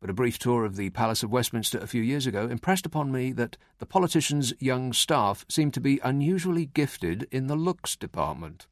but 0.00 0.08
a 0.08 0.14
brief 0.14 0.38
tour 0.38 0.64
of 0.64 0.76
the 0.76 0.88
Palace 0.88 1.22
of 1.22 1.30
Westminster 1.30 1.76
a 1.76 1.86
few 1.86 2.00
years 2.00 2.26
ago 2.26 2.48
impressed 2.48 2.86
upon 2.86 3.12
me 3.12 3.32
that 3.32 3.58
the 3.80 3.86
politicians' 3.86 4.54
young 4.60 4.94
staff 4.94 5.44
seem 5.50 5.70
to 5.72 5.80
be 5.82 6.00
unusually 6.02 6.64
gifted 6.64 7.28
in 7.30 7.48
the 7.48 7.54
looks 7.54 7.96
department. 7.96 8.66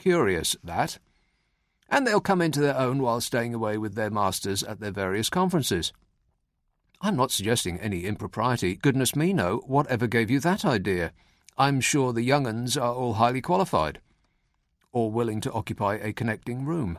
Curious, 0.00 0.56
that. 0.64 0.98
And 1.88 2.06
they'll 2.06 2.20
come 2.20 2.42
into 2.42 2.60
their 2.60 2.76
own 2.76 3.00
while 3.00 3.20
staying 3.20 3.54
away 3.54 3.78
with 3.78 3.94
their 3.94 4.10
masters 4.10 4.62
at 4.62 4.80
their 4.80 4.90
various 4.90 5.30
conferences. 5.30 5.92
I'm 7.00 7.16
not 7.16 7.30
suggesting 7.30 7.78
any 7.78 8.04
impropriety. 8.04 8.74
Goodness 8.74 9.14
me, 9.14 9.32
no. 9.32 9.58
Whatever 9.66 10.06
gave 10.06 10.30
you 10.30 10.40
that 10.40 10.64
idea? 10.64 11.12
I'm 11.58 11.80
sure 11.80 12.12
the 12.12 12.22
young 12.22 12.46
uns 12.46 12.76
are 12.76 12.92
all 12.92 13.14
highly 13.14 13.40
qualified, 13.40 14.00
or 14.92 15.10
willing 15.10 15.40
to 15.42 15.52
occupy 15.52 15.94
a 15.94 16.12
connecting 16.12 16.64
room. 16.64 16.98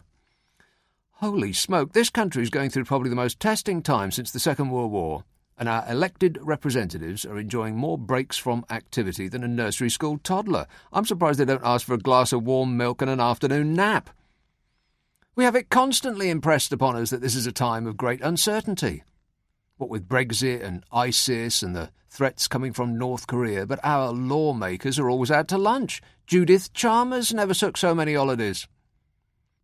Holy 1.14 1.52
smoke, 1.52 1.94
this 1.94 2.10
country 2.10 2.44
is 2.44 2.50
going 2.50 2.70
through 2.70 2.86
probably 2.86 3.10
the 3.10 3.16
most 3.16 3.40
testing 3.40 3.82
time 3.82 4.12
since 4.12 4.32
the 4.32 4.40
Second 4.40 4.70
World 4.70 4.92
War, 4.92 5.24
and 5.58 5.68
our 5.68 5.84
elected 5.90 6.38
representatives 6.42 7.26
are 7.26 7.40
enjoying 7.40 7.76
more 7.76 7.98
breaks 7.98 8.38
from 8.38 8.66
activity 8.70 9.28
than 9.28 9.44
a 9.44 9.48
nursery 9.48 9.90
school 9.90 10.20
toddler. 10.20 10.68
I'm 10.94 11.06
surprised 11.06 11.40
they 11.40 11.46
don't 11.46 11.62
ask 11.64 11.86
for 11.86 11.96
a 11.96 12.00
glass 12.00 12.34
of 12.34 12.44
warm 12.44 12.78
milk 12.78 13.02
and 13.02 13.10
an 13.10 13.20
afternoon 13.20 13.74
nap. 13.74 14.12
We 15.38 15.44
have 15.44 15.56
it 15.56 15.70
constantly 15.70 16.32
impressed 16.32 16.74
upon 16.74 16.96
us 16.96 17.12
that 17.12 17.22
this 17.22 17.36
is 17.36 17.46
a 17.46 17.52
time 17.52 17.86
of 17.86 17.96
great 17.96 18.22
uncertainty 18.22 19.04
what 19.78 19.88
with 19.88 20.10
Brexit 20.10 20.64
and 20.64 20.84
ISIS 20.92 21.62
and 21.62 21.76
the 21.76 21.92
threats 22.10 22.48
coming 22.48 22.74
from 22.74 22.98
North 22.98 23.28
Korea, 23.28 23.68
but 23.68 23.80
our 23.84 24.12
lawmakers 24.12 24.98
are 24.98 25.12
always 25.12 25.30
out 25.30 25.48
to 25.50 25.58
lunch. 25.60 26.02
Judith 26.26 26.74
Chalmers 26.74 27.36
never 27.36 27.54
took 27.54 27.78
so 27.78 27.94
many 27.94 28.16
holidays. 28.16 28.68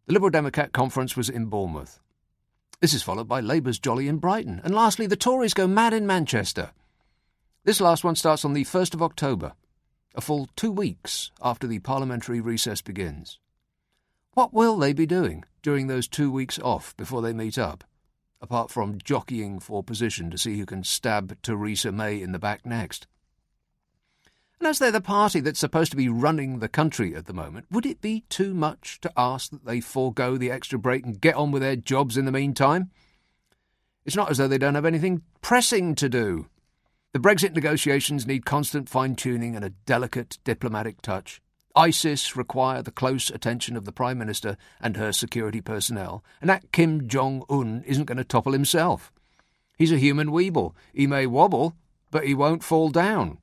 The 0.05 0.13
Liberal 0.13 0.29
Democrat 0.29 0.73
conference 0.73 1.17
was 1.17 1.27
in 1.27 1.47
Bournemouth. 1.47 1.99
This 2.79 2.93
is 2.93 3.01
followed 3.01 3.27
by 3.27 3.39
Labour's 3.39 3.79
Jolly 3.79 4.07
in 4.07 4.19
Brighton. 4.19 4.61
And 4.63 4.75
lastly, 4.75 5.07
the 5.07 5.15
Tories 5.15 5.55
go 5.55 5.65
mad 5.65 5.91
in 5.91 6.05
Manchester. 6.05 6.69
This 7.63 7.81
last 7.81 8.03
one 8.03 8.15
starts 8.15 8.45
on 8.45 8.53
the 8.53 8.65
1st 8.65 8.93
of 8.93 9.01
October, 9.01 9.53
a 10.13 10.21
full 10.21 10.47
two 10.55 10.71
weeks 10.71 11.31
after 11.41 11.65
the 11.65 11.79
parliamentary 11.79 12.41
recess 12.41 12.83
begins. 12.83 13.39
What 14.35 14.53
will 14.53 14.77
they 14.77 14.93
be 14.93 15.07
doing 15.07 15.45
during 15.63 15.87
those 15.87 16.07
two 16.07 16.31
weeks 16.31 16.59
off 16.59 16.95
before 16.95 17.23
they 17.23 17.33
meet 17.33 17.57
up? 17.57 17.83
apart 18.43 18.69
from 18.69 18.99
jockeying 19.01 19.57
for 19.57 19.81
position 19.81 20.29
to 20.29 20.37
see 20.37 20.59
who 20.59 20.65
can 20.65 20.83
stab 20.83 21.41
Theresa 21.41 21.93
May 21.93 22.21
in 22.21 22.33
the 22.33 22.39
back 22.39 22.65
next. 22.65 23.07
And 24.59 24.67
as 24.67 24.79
they're 24.79 24.91
the 24.91 25.01
party 25.01 25.39
that's 25.39 25.61
supposed 25.61 25.91
to 25.91 25.97
be 25.97 26.09
running 26.09 26.59
the 26.59 26.67
country 26.67 27.15
at 27.15 27.25
the 27.25 27.33
moment, 27.33 27.67
would 27.71 27.85
it 27.85 28.01
be 28.01 28.25
too 28.27 28.53
much 28.53 28.99
to 28.99 29.11
ask 29.15 29.49
that 29.51 29.65
they 29.65 29.79
forego 29.79 30.37
the 30.37 30.51
extra 30.51 30.77
break 30.77 31.05
and 31.05 31.21
get 31.21 31.35
on 31.35 31.51
with 31.51 31.61
their 31.61 31.77
jobs 31.77 32.17
in 32.17 32.25
the 32.25 32.33
meantime? 32.33 32.91
It's 34.05 34.15
not 34.15 34.29
as 34.29 34.37
though 34.37 34.49
they 34.49 34.57
don't 34.57 34.75
have 34.75 34.85
anything 34.85 35.21
pressing 35.41 35.95
to 35.95 36.09
do. 36.09 36.47
The 37.13 37.19
Brexit 37.19 37.53
negotiations 37.53 38.27
need 38.27 38.45
constant 38.45 38.89
fine 38.89 39.15
tuning 39.15 39.55
and 39.55 39.63
a 39.63 39.69
delicate 39.69 40.37
diplomatic 40.43 41.01
touch. 41.01 41.41
ISIS 41.75 42.35
require 42.35 42.81
the 42.81 42.91
close 42.91 43.29
attention 43.29 43.75
of 43.75 43.85
the 43.85 43.91
Prime 43.91 44.17
Minister 44.17 44.57
and 44.79 44.95
her 44.95 45.11
security 45.11 45.61
personnel, 45.61 46.23
and 46.39 46.49
that 46.49 46.71
Kim 46.71 47.07
Jong 47.07 47.43
un 47.49 47.83
isn't 47.87 48.05
going 48.05 48.17
to 48.17 48.23
topple 48.23 48.53
himself. 48.53 49.11
He's 49.77 49.91
a 49.91 49.97
human 49.97 50.29
weeble. 50.29 50.73
He 50.93 51.07
may 51.07 51.25
wobble, 51.25 51.75
but 52.11 52.25
he 52.25 52.35
won't 52.35 52.63
fall 52.63 52.89
down. 52.89 53.39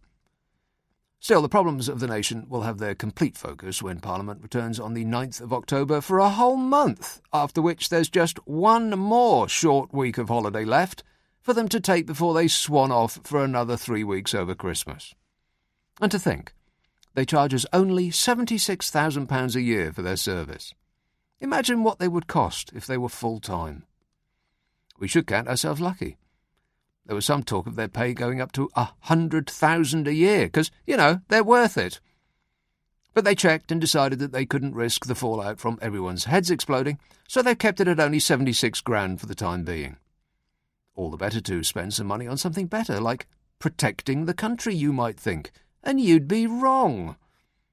Still, 1.23 1.43
the 1.43 1.51
problems 1.51 1.89
of 1.89 2.01
the 2.01 2.07
nation 2.07 2.47
will 2.49 2.63
have 2.63 2.79
their 2.79 2.95
complete 2.95 3.37
focus 3.37 3.83
when 3.83 4.01
Parliament 4.01 4.43
returns 4.43 4.81
on 4.81 4.95
the 4.95 5.05
9th 5.05 5.43
of 5.43 5.53
October 5.53 6.01
for 6.01 6.19
a 6.19 6.31
whole 6.31 6.57
month, 6.57 7.21
after 7.31 7.61
which 7.61 7.91
there's 7.91 8.09
just 8.09 8.39
one 8.47 8.91
more 8.99 9.47
short 9.47 9.93
week 9.93 10.17
of 10.17 10.29
holiday 10.29 10.65
left 10.65 11.03
for 11.43 11.53
them 11.53 11.69
to 11.69 11.81
take 11.81 12.07
before 12.07 12.33
they 12.33 12.49
swan 12.49 12.91
off 12.91 13.21
for 13.23 13.45
another 13.45 13.77
three 13.77 14.05
weeks 14.05 14.35
over 14.35 14.55
Christmas. 14.55 15.15
And 16.01 16.11
to 16.11 16.19
think, 16.19 16.55
they 17.15 17.25
charge 17.25 17.55
us 17.55 17.67
only 17.73 18.11
£76,000 18.11 19.55
a 19.55 19.61
year 19.61 19.93
for 19.93 20.03
their 20.03 20.17
service. 20.17 20.75
Imagine 21.41 21.83
what 21.83 21.99
they 21.99 22.09
would 22.09 22.27
cost 22.27 22.71
if 22.75 22.87
they 22.87 22.99
were 22.99 23.09
full 23.09 23.41
time. 23.41 23.85
We 24.99 25.09
should 25.09 25.27
count 25.27 25.49
ourselves 25.49 25.81
lucky. 25.81 26.19
There 27.07 27.15
was 27.15 27.25
some 27.25 27.43
talk 27.43 27.67
of 27.67 27.77
their 27.77 27.89
pay 27.89 28.13
going 28.13 28.41
up 28.41 28.53
to 28.53 28.71
a 28.77 28.91
hundred 29.01 29.49
thousand 29.49 30.07
a 30.07 30.15
year, 30.15 30.47
because, 30.47 30.71
you 30.87 30.97
know, 30.97 31.21
they're 31.29 31.43
worth 31.43 31.79
it. 31.79 31.99
But 33.15 33.25
they 33.25 33.35
checked 33.35 33.73
and 33.73 33.81
decided 33.81 34.19
that 34.21 34.33
they 34.33 34.47
couldn't 34.47 34.75
risk 34.75 35.07
the 35.07 35.15
fallout 35.15 35.59
from 35.59 35.79
everyone's 35.83 36.27
heads 36.27 36.51
exploding, 36.51 36.99
so 37.27 37.43
they've 37.43 37.59
kept 37.59 37.81
it 37.81 37.89
at 37.89 37.99
only 37.99 38.21
seventy-six 38.21 38.81
grand 38.81 39.21
for 39.21 39.27
the 39.27 39.35
time 39.35 39.65
being. 39.65 39.97
All 40.95 41.11
the 41.11 41.17
better 41.17 41.41
to 41.41 41.65
spend 41.65 41.95
some 41.95 42.07
money 42.07 42.27
on 42.27 42.37
something 42.37 42.67
better, 42.67 43.01
like 43.01 43.27
protecting 43.59 44.27
the 44.27 44.35
country, 44.35 44.75
you 44.75 44.93
might 44.93 45.19
think, 45.19 45.51
and 45.83 46.01
you'd 46.01 46.29
be 46.29 46.47
wrong. 46.47 47.17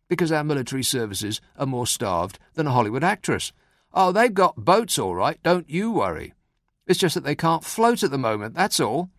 Because 0.08 0.32
our 0.32 0.44
military 0.44 0.84
services 0.84 1.42
are 1.58 1.66
more 1.66 1.88
starved 1.88 2.40
than 2.54 2.68
a 2.68 2.72
Hollywood 2.72 3.04
actress. 3.04 3.52
Oh, 3.94 4.12
they've 4.12 4.34
got 4.34 4.64
boats 4.64 4.98
all 4.98 5.16
right, 5.16 5.42
don't 5.44 5.70
you 5.70 5.92
worry. 5.92 6.34
It's 6.86 7.00
just 7.00 7.16
that 7.16 7.24
they 7.24 7.36
can't 7.36 7.66
float 7.66 8.04
at 8.04 8.12
the 8.12 8.18
moment, 8.18 8.56
that's 8.56 8.80
all. 8.80 9.10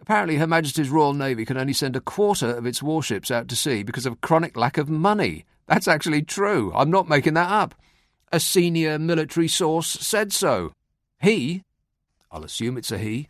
Apparently, 0.00 0.36
Her 0.36 0.48
Majesty's 0.48 0.90
Royal 0.90 1.14
Navy 1.14 1.44
can 1.44 1.56
only 1.56 1.72
send 1.72 1.94
a 1.94 2.00
quarter 2.00 2.50
of 2.56 2.66
its 2.66 2.82
warships 2.82 3.30
out 3.30 3.46
to 3.48 3.56
sea 3.56 3.84
because 3.84 4.04
of 4.04 4.20
chronic 4.20 4.56
lack 4.56 4.76
of 4.76 4.88
money. 4.88 5.44
That's 5.68 5.86
actually 5.86 6.22
true. 6.22 6.72
I'm 6.74 6.90
not 6.90 7.08
making 7.08 7.34
that 7.34 7.50
up. 7.50 7.76
A 8.32 8.40
senior 8.40 8.98
military 8.98 9.46
source 9.46 9.86
said 9.86 10.32
so. 10.32 10.72
He, 11.20 11.62
I'll 12.32 12.42
assume 12.44 12.76
it's 12.76 12.90
a 12.90 12.98
he, 12.98 13.28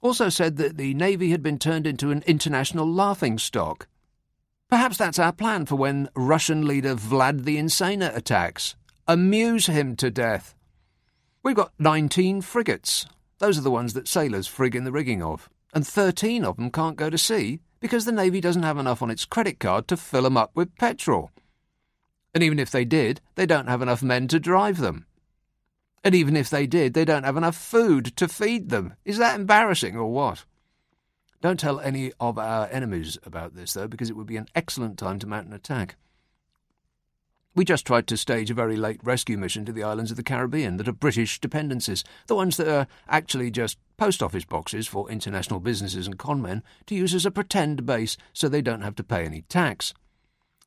also 0.00 0.28
said 0.28 0.58
that 0.58 0.76
the 0.76 0.94
Navy 0.94 1.30
had 1.30 1.42
been 1.42 1.58
turned 1.58 1.86
into 1.86 2.12
an 2.12 2.22
international 2.26 2.88
laughing 2.88 3.38
stock. 3.38 3.88
Perhaps 4.68 4.96
that's 4.98 5.20
our 5.20 5.32
plan 5.32 5.64
for 5.64 5.76
when 5.76 6.08
Russian 6.16 6.66
leader 6.66 6.96
Vlad 6.96 7.44
the 7.44 7.56
Insaner 7.56 8.14
attacks. 8.16 8.74
Amuse 9.06 9.66
him 9.66 9.94
to 9.96 10.10
death. 10.10 10.56
We've 11.44 11.54
got 11.54 11.72
19 11.78 12.40
frigates. 12.40 13.06
Those 13.38 13.58
are 13.58 13.62
the 13.62 13.70
ones 13.70 13.92
that 13.92 14.08
sailors 14.08 14.48
frig 14.48 14.74
in 14.74 14.82
the 14.82 14.90
rigging 14.90 15.22
of. 15.22 15.48
And 15.72 15.86
13 15.86 16.44
of 16.44 16.56
them 16.56 16.72
can't 16.72 16.96
go 16.96 17.08
to 17.10 17.18
sea 17.18 17.60
because 17.78 18.06
the 18.06 18.12
Navy 18.12 18.40
doesn't 18.40 18.64
have 18.64 18.78
enough 18.78 19.02
on 19.02 19.10
its 19.10 19.24
credit 19.24 19.60
card 19.60 19.86
to 19.86 19.96
fill 19.96 20.22
them 20.22 20.36
up 20.36 20.50
with 20.56 20.74
petrol. 20.76 21.30
And 22.34 22.42
even 22.42 22.58
if 22.58 22.72
they 22.72 22.84
did, 22.84 23.20
they 23.36 23.46
don't 23.46 23.68
have 23.68 23.82
enough 23.82 24.02
men 24.02 24.26
to 24.28 24.40
drive 24.40 24.78
them. 24.78 25.06
And 26.02 26.12
even 26.12 26.36
if 26.36 26.50
they 26.50 26.66
did, 26.66 26.94
they 26.94 27.04
don't 27.04 27.24
have 27.24 27.36
enough 27.36 27.56
food 27.56 28.16
to 28.16 28.26
feed 28.26 28.70
them. 28.70 28.94
Is 29.04 29.18
that 29.18 29.38
embarrassing 29.38 29.96
or 29.96 30.10
what? 30.10 30.44
Don't 31.46 31.60
tell 31.60 31.78
any 31.78 32.10
of 32.18 32.38
our 32.38 32.66
enemies 32.72 33.18
about 33.24 33.54
this, 33.54 33.74
though, 33.74 33.86
because 33.86 34.10
it 34.10 34.16
would 34.16 34.26
be 34.26 34.36
an 34.36 34.48
excellent 34.56 34.98
time 34.98 35.20
to 35.20 35.28
mount 35.28 35.46
an 35.46 35.52
attack. 35.52 35.94
We 37.54 37.64
just 37.64 37.86
tried 37.86 38.08
to 38.08 38.16
stage 38.16 38.50
a 38.50 38.54
very 38.54 38.74
late 38.74 38.98
rescue 39.04 39.38
mission 39.38 39.64
to 39.64 39.72
the 39.72 39.84
islands 39.84 40.10
of 40.10 40.16
the 40.16 40.24
Caribbean 40.24 40.76
that 40.76 40.88
are 40.88 40.92
British 40.92 41.38
dependencies, 41.38 42.02
the 42.26 42.34
ones 42.34 42.56
that 42.56 42.66
are 42.66 42.88
actually 43.08 43.52
just 43.52 43.78
post 43.96 44.24
office 44.24 44.44
boxes 44.44 44.88
for 44.88 45.08
international 45.08 45.60
businesses 45.60 46.08
and 46.08 46.18
conmen 46.18 46.62
to 46.86 46.96
use 46.96 47.14
as 47.14 47.24
a 47.24 47.30
pretend 47.30 47.86
base 47.86 48.16
so 48.32 48.48
they 48.48 48.60
don't 48.60 48.82
have 48.82 48.96
to 48.96 49.04
pay 49.04 49.24
any 49.24 49.42
tax. 49.42 49.94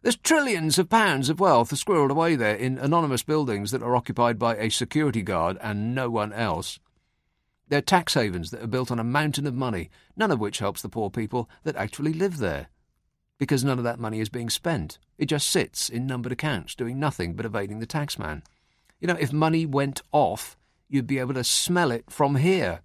There's 0.02 0.16
trillions 0.16 0.80
of 0.80 0.88
pounds 0.88 1.28
of 1.28 1.42
wealth 1.42 1.72
squirreled 1.72 2.10
away 2.10 2.38
there 2.38 2.56
in 2.56 2.78
anonymous 2.78 3.24
buildings 3.24 3.72
that 3.72 3.84
are 3.84 3.98
occupied 3.98 4.40
by 4.40 4.56
a 4.56 4.70
security 4.70 5.24
guard 5.24 5.58
and 5.60 5.94
no 5.94 6.10
one 6.10 6.32
else. 6.32 6.80
They're 7.70 7.82
tax 7.82 8.16
havens 8.16 8.52
that 8.52 8.64
are 8.64 8.68
built 8.68 8.92
on 8.92 9.00
a 9.00 9.04
mountain 9.04 9.46
of 9.48 9.54
money, 9.54 9.90
none 10.18 10.32
of 10.32 10.40
which 10.40 10.60
helps 10.60 10.82
the 10.82 10.90
poor 10.90 11.10
people 11.10 11.50
that 11.64 11.76
actually 11.76 12.14
live 12.14 12.38
there. 12.38 12.68
Because 13.38 13.64
none 13.64 13.78
of 13.78 13.84
that 13.86 14.00
money 14.00 14.20
is 14.20 14.28
being 14.28 14.50
spent. 14.50 14.98
It 15.18 15.28
just 15.28 15.50
sits 15.50 15.88
in 15.88 16.08
numbered 16.08 16.32
accounts, 16.32 16.76
doing 16.76 17.00
nothing 17.00 17.36
but 17.36 17.46
evading 17.46 17.80
the 17.80 17.88
taxman. 17.88 18.42
You 19.00 19.08
know, 19.08 19.18
if 19.20 19.32
money 19.32 19.66
went 19.66 20.02
off, 20.12 20.58
you'd 20.90 21.08
be 21.08 21.20
able 21.20 21.36
to 21.36 21.44
smell 21.44 21.92
it 21.92 22.06
from 22.10 22.36
here. 22.36 22.82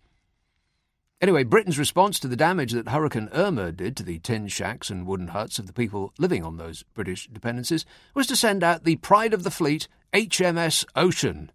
Anyway, 1.20 1.42
Britain's 1.42 1.78
response 1.78 2.20
to 2.20 2.28
the 2.28 2.36
damage 2.36 2.72
that 2.72 2.88
Hurricane 2.88 3.30
Irma 3.32 3.72
did 3.72 3.96
to 3.96 4.02
the 4.02 4.18
tin 4.18 4.46
shacks 4.48 4.90
and 4.90 5.06
wooden 5.06 5.28
huts 5.28 5.58
of 5.58 5.66
the 5.66 5.72
people 5.72 6.12
living 6.18 6.44
on 6.44 6.58
those 6.58 6.82
British 6.94 7.28
dependencies 7.28 7.86
was 8.14 8.26
to 8.26 8.36
send 8.36 8.62
out 8.62 8.84
the 8.84 8.96
pride 8.96 9.32
of 9.32 9.42
the 9.42 9.50
fleet, 9.50 9.88
HMS 10.12 10.84
Ocean. 10.94 11.50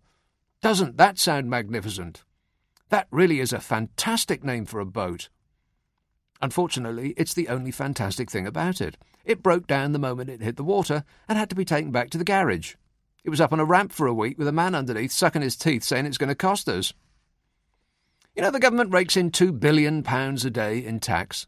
Doesn't 0.61 0.97
that 0.97 1.19
sound 1.19 1.49
magnificent? 1.49 2.23
That 2.89 3.07
really 3.11 3.39
is 3.39 3.53
a 3.53 3.59
fantastic 3.59 4.43
name 4.43 4.65
for 4.65 4.79
a 4.79 4.85
boat. 4.85 5.29
Unfortunately, 6.41 7.13
it's 7.17 7.33
the 7.33 7.47
only 7.47 7.71
fantastic 7.71 8.31
thing 8.31 8.47
about 8.47 8.81
it. 8.81 8.97
It 9.25 9.43
broke 9.43 9.67
down 9.67 9.91
the 9.91 9.99
moment 9.99 10.29
it 10.29 10.41
hit 10.41 10.55
the 10.55 10.63
water 10.63 11.03
and 11.27 11.37
had 11.37 11.49
to 11.49 11.55
be 11.55 11.65
taken 11.65 11.91
back 11.91 12.09
to 12.11 12.17
the 12.17 12.23
garage. 12.23 12.75
It 13.23 13.29
was 13.29 13.41
up 13.41 13.53
on 13.53 13.59
a 13.59 13.65
ramp 13.65 13.91
for 13.91 14.07
a 14.07 14.13
week 14.13 14.37
with 14.37 14.47
a 14.47 14.53
man 14.53 14.73
underneath 14.73 15.11
sucking 15.11 15.41
his 15.41 15.55
teeth 15.55 15.83
saying 15.83 16.05
it's 16.05 16.17
going 16.17 16.29
to 16.29 16.35
cost 16.35 16.69
us. 16.69 16.93
You 18.35 18.41
know, 18.41 18.51
the 18.51 18.59
government 18.59 18.93
rakes 18.93 19.17
in 19.17 19.31
£2 19.31 19.59
billion 19.59 20.03
a 20.07 20.49
day 20.49 20.79
in 20.79 20.99
tax. 20.99 21.45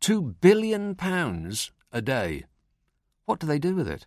£2 0.00 0.36
billion 0.40 0.96
a 1.92 2.00
day. 2.00 2.44
What 3.24 3.40
do 3.40 3.46
they 3.46 3.58
do 3.58 3.74
with 3.74 3.88
it? 3.88 4.06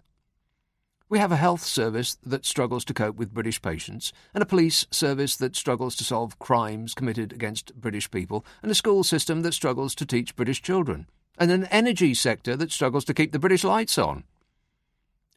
We 1.15 1.19
have 1.19 1.31
a 1.31 1.37
health 1.37 1.63
service 1.63 2.17
that 2.25 2.45
struggles 2.45 2.83
to 2.83 2.93
cope 2.93 3.15
with 3.15 3.33
British 3.33 3.61
patients, 3.61 4.11
and 4.33 4.41
a 4.41 4.45
police 4.45 4.85
service 4.91 5.37
that 5.37 5.55
struggles 5.55 5.95
to 5.95 6.03
solve 6.03 6.39
crimes 6.39 6.93
committed 6.93 7.31
against 7.31 7.73
British 7.73 8.11
people, 8.11 8.45
and 8.61 8.69
a 8.69 8.75
school 8.75 9.01
system 9.01 9.41
that 9.43 9.53
struggles 9.53 9.95
to 9.95 10.05
teach 10.05 10.35
British 10.35 10.61
children, 10.61 11.07
and 11.37 11.51
an 11.51 11.67
energy 11.67 12.13
sector 12.13 12.57
that 12.57 12.69
struggles 12.69 13.05
to 13.05 13.13
keep 13.13 13.31
the 13.31 13.39
British 13.39 13.63
lights 13.63 13.97
on. 13.97 14.25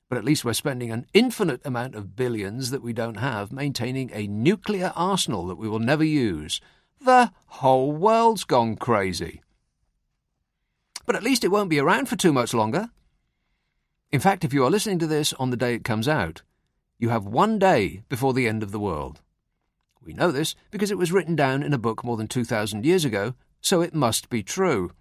But 0.08 0.18
at 0.18 0.24
least 0.24 0.44
we're 0.44 0.52
spending 0.54 0.90
an 0.90 1.06
infinite 1.14 1.64
amount 1.64 1.94
of 1.94 2.16
billions 2.16 2.72
that 2.72 2.82
we 2.82 2.92
don't 2.92 3.18
have 3.18 3.52
maintaining 3.52 4.10
a 4.12 4.26
nuclear 4.26 4.92
arsenal 4.96 5.46
that 5.46 5.58
we 5.58 5.68
will 5.68 5.78
never 5.78 6.02
use. 6.02 6.60
The 7.00 7.30
whole 7.46 7.92
world's 7.92 8.42
gone 8.42 8.74
crazy. 8.74 9.42
But 11.06 11.14
at 11.14 11.22
least 11.22 11.44
it 11.44 11.52
won't 11.52 11.70
be 11.70 11.78
around 11.78 12.08
for 12.08 12.16
too 12.16 12.32
much 12.32 12.52
longer. 12.52 12.90
In 14.10 14.20
fact, 14.20 14.42
if 14.42 14.54
you 14.54 14.64
are 14.64 14.70
listening 14.70 14.98
to 15.00 15.06
this 15.06 15.34
on 15.34 15.50
the 15.50 15.56
day 15.56 15.74
it 15.74 15.84
comes 15.84 16.08
out, 16.08 16.40
you 16.98 17.10
have 17.10 17.26
one 17.26 17.58
day 17.58 18.04
before 18.08 18.32
the 18.32 18.48
end 18.48 18.62
of 18.62 18.72
the 18.72 18.80
world. 18.80 19.20
We 20.02 20.14
know 20.14 20.30
this 20.30 20.54
because 20.70 20.90
it 20.90 20.96
was 20.96 21.12
written 21.12 21.36
down 21.36 21.62
in 21.62 21.74
a 21.74 21.78
book 21.78 22.02
more 22.02 22.16
than 22.16 22.26
2,000 22.26 22.86
years 22.86 23.04
ago, 23.04 23.34
so 23.60 23.82
it 23.82 23.94
must 23.94 24.30
be 24.30 24.42
true. 24.42 24.92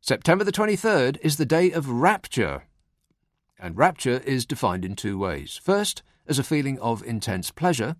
September 0.00 0.44
the 0.44 0.52
23rd 0.52 1.18
is 1.22 1.38
the 1.38 1.44
day 1.44 1.72
of 1.72 1.88
rapture. 1.88 2.68
And 3.58 3.76
rapture 3.76 4.22
is 4.24 4.46
defined 4.46 4.84
in 4.84 4.94
two 4.94 5.18
ways. 5.18 5.60
First, 5.60 6.04
as 6.28 6.38
a 6.38 6.44
feeling 6.44 6.78
of 6.78 7.02
intense 7.02 7.50
pleasure, 7.50 7.96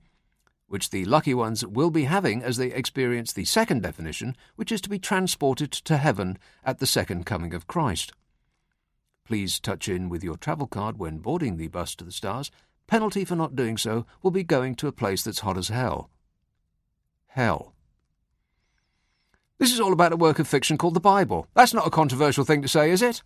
which 0.68 0.90
the 0.90 1.06
lucky 1.06 1.34
ones 1.34 1.66
will 1.66 1.90
be 1.90 2.04
having 2.04 2.44
as 2.44 2.56
they 2.56 2.70
experience 2.72 3.32
the 3.32 3.44
second 3.44 3.82
definition, 3.82 4.36
which 4.54 4.70
is 4.70 4.80
to 4.82 4.88
be 4.88 5.00
transported 5.00 5.72
to 5.72 5.96
heaven 5.96 6.38
at 6.64 6.78
the 6.78 6.86
second 6.86 7.26
coming 7.26 7.52
of 7.52 7.66
Christ. 7.66 8.12
Please 9.28 9.60
touch 9.60 9.90
in 9.90 10.08
with 10.08 10.24
your 10.24 10.38
travel 10.38 10.66
card 10.66 10.98
when 10.98 11.18
boarding 11.18 11.58
the 11.58 11.68
bus 11.68 11.94
to 11.94 12.02
the 12.02 12.10
stars. 12.10 12.50
Penalty 12.86 13.26
for 13.26 13.36
not 13.36 13.54
doing 13.54 13.76
so 13.76 14.06
will 14.22 14.30
be 14.30 14.42
going 14.42 14.74
to 14.76 14.88
a 14.88 14.92
place 14.92 15.22
that's 15.22 15.40
hot 15.40 15.58
as 15.58 15.68
hell. 15.68 16.08
Hell. 17.26 17.74
This 19.58 19.70
is 19.70 19.80
all 19.80 19.92
about 19.92 20.14
a 20.14 20.16
work 20.16 20.38
of 20.38 20.48
fiction 20.48 20.78
called 20.78 20.94
the 20.94 21.00
Bible. 21.00 21.46
That's 21.52 21.74
not 21.74 21.86
a 21.86 21.90
controversial 21.90 22.46
thing 22.46 22.62
to 22.62 22.68
say, 22.68 22.90
is 22.90 23.02
it? 23.02 23.22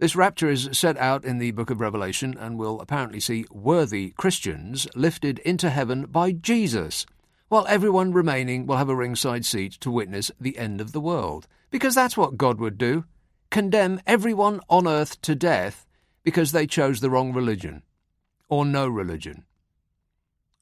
This 0.00 0.16
rapture 0.16 0.50
is 0.50 0.68
set 0.72 0.96
out 0.96 1.24
in 1.24 1.38
the 1.38 1.52
book 1.52 1.70
of 1.70 1.80
Revelation 1.80 2.36
and 2.36 2.58
will 2.58 2.80
apparently 2.80 3.20
see 3.20 3.46
worthy 3.52 4.10
Christians 4.16 4.88
lifted 4.96 5.38
into 5.38 5.70
heaven 5.70 6.06
by 6.06 6.32
Jesus, 6.32 7.06
while 7.46 7.64
everyone 7.68 8.12
remaining 8.12 8.66
will 8.66 8.78
have 8.78 8.88
a 8.88 8.96
ringside 8.96 9.44
seat 9.44 9.74
to 9.74 9.92
witness 9.92 10.32
the 10.40 10.58
end 10.58 10.80
of 10.80 10.90
the 10.90 11.00
world. 11.00 11.46
Because 11.70 11.94
that's 11.94 12.16
what 12.16 12.36
God 12.36 12.58
would 12.58 12.76
do 12.76 13.04
condemn 13.50 14.00
everyone 14.06 14.60
on 14.68 14.86
earth 14.86 15.20
to 15.22 15.34
death 15.34 15.86
because 16.22 16.52
they 16.52 16.66
chose 16.66 17.00
the 17.00 17.10
wrong 17.10 17.32
religion, 17.32 17.82
or 18.48 18.64
no 18.64 18.88
religion. 18.88 19.44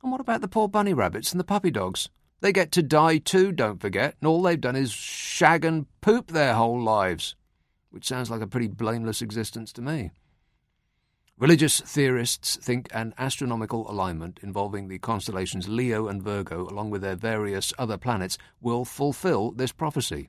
And 0.02 0.10
what 0.10 0.20
about 0.20 0.40
the 0.40 0.48
poor 0.48 0.68
bunny 0.68 0.92
rabbits 0.92 1.30
and 1.30 1.38
the 1.38 1.44
puppy 1.44 1.70
dogs? 1.70 2.08
They 2.40 2.52
get 2.52 2.72
to 2.72 2.82
die 2.82 3.18
too, 3.18 3.52
don't 3.52 3.80
forget, 3.80 4.16
and 4.20 4.26
all 4.26 4.42
they've 4.42 4.60
done 4.60 4.74
is 4.74 4.90
shag 4.90 5.64
and 5.64 5.86
poop 6.00 6.32
their 6.32 6.54
whole 6.54 6.82
lives, 6.82 7.36
which 7.90 8.08
sounds 8.08 8.30
like 8.30 8.40
a 8.40 8.48
pretty 8.48 8.66
blameless 8.66 9.22
existence 9.22 9.72
to 9.74 9.82
me. 9.82 10.10
Religious 11.38 11.80
theorists 11.80 12.56
think 12.56 12.88
an 12.92 13.14
astronomical 13.16 13.90
alignment 13.90 14.38
involving 14.42 14.88
the 14.88 14.98
constellations 14.98 15.68
Leo 15.68 16.08
and 16.08 16.22
Virgo, 16.22 16.68
along 16.68 16.90
with 16.90 17.02
their 17.02 17.16
various 17.16 17.72
other 17.78 17.96
planets, 17.96 18.38
will 18.60 18.84
fulfill 18.84 19.52
this 19.52 19.72
prophecy. 19.72 20.28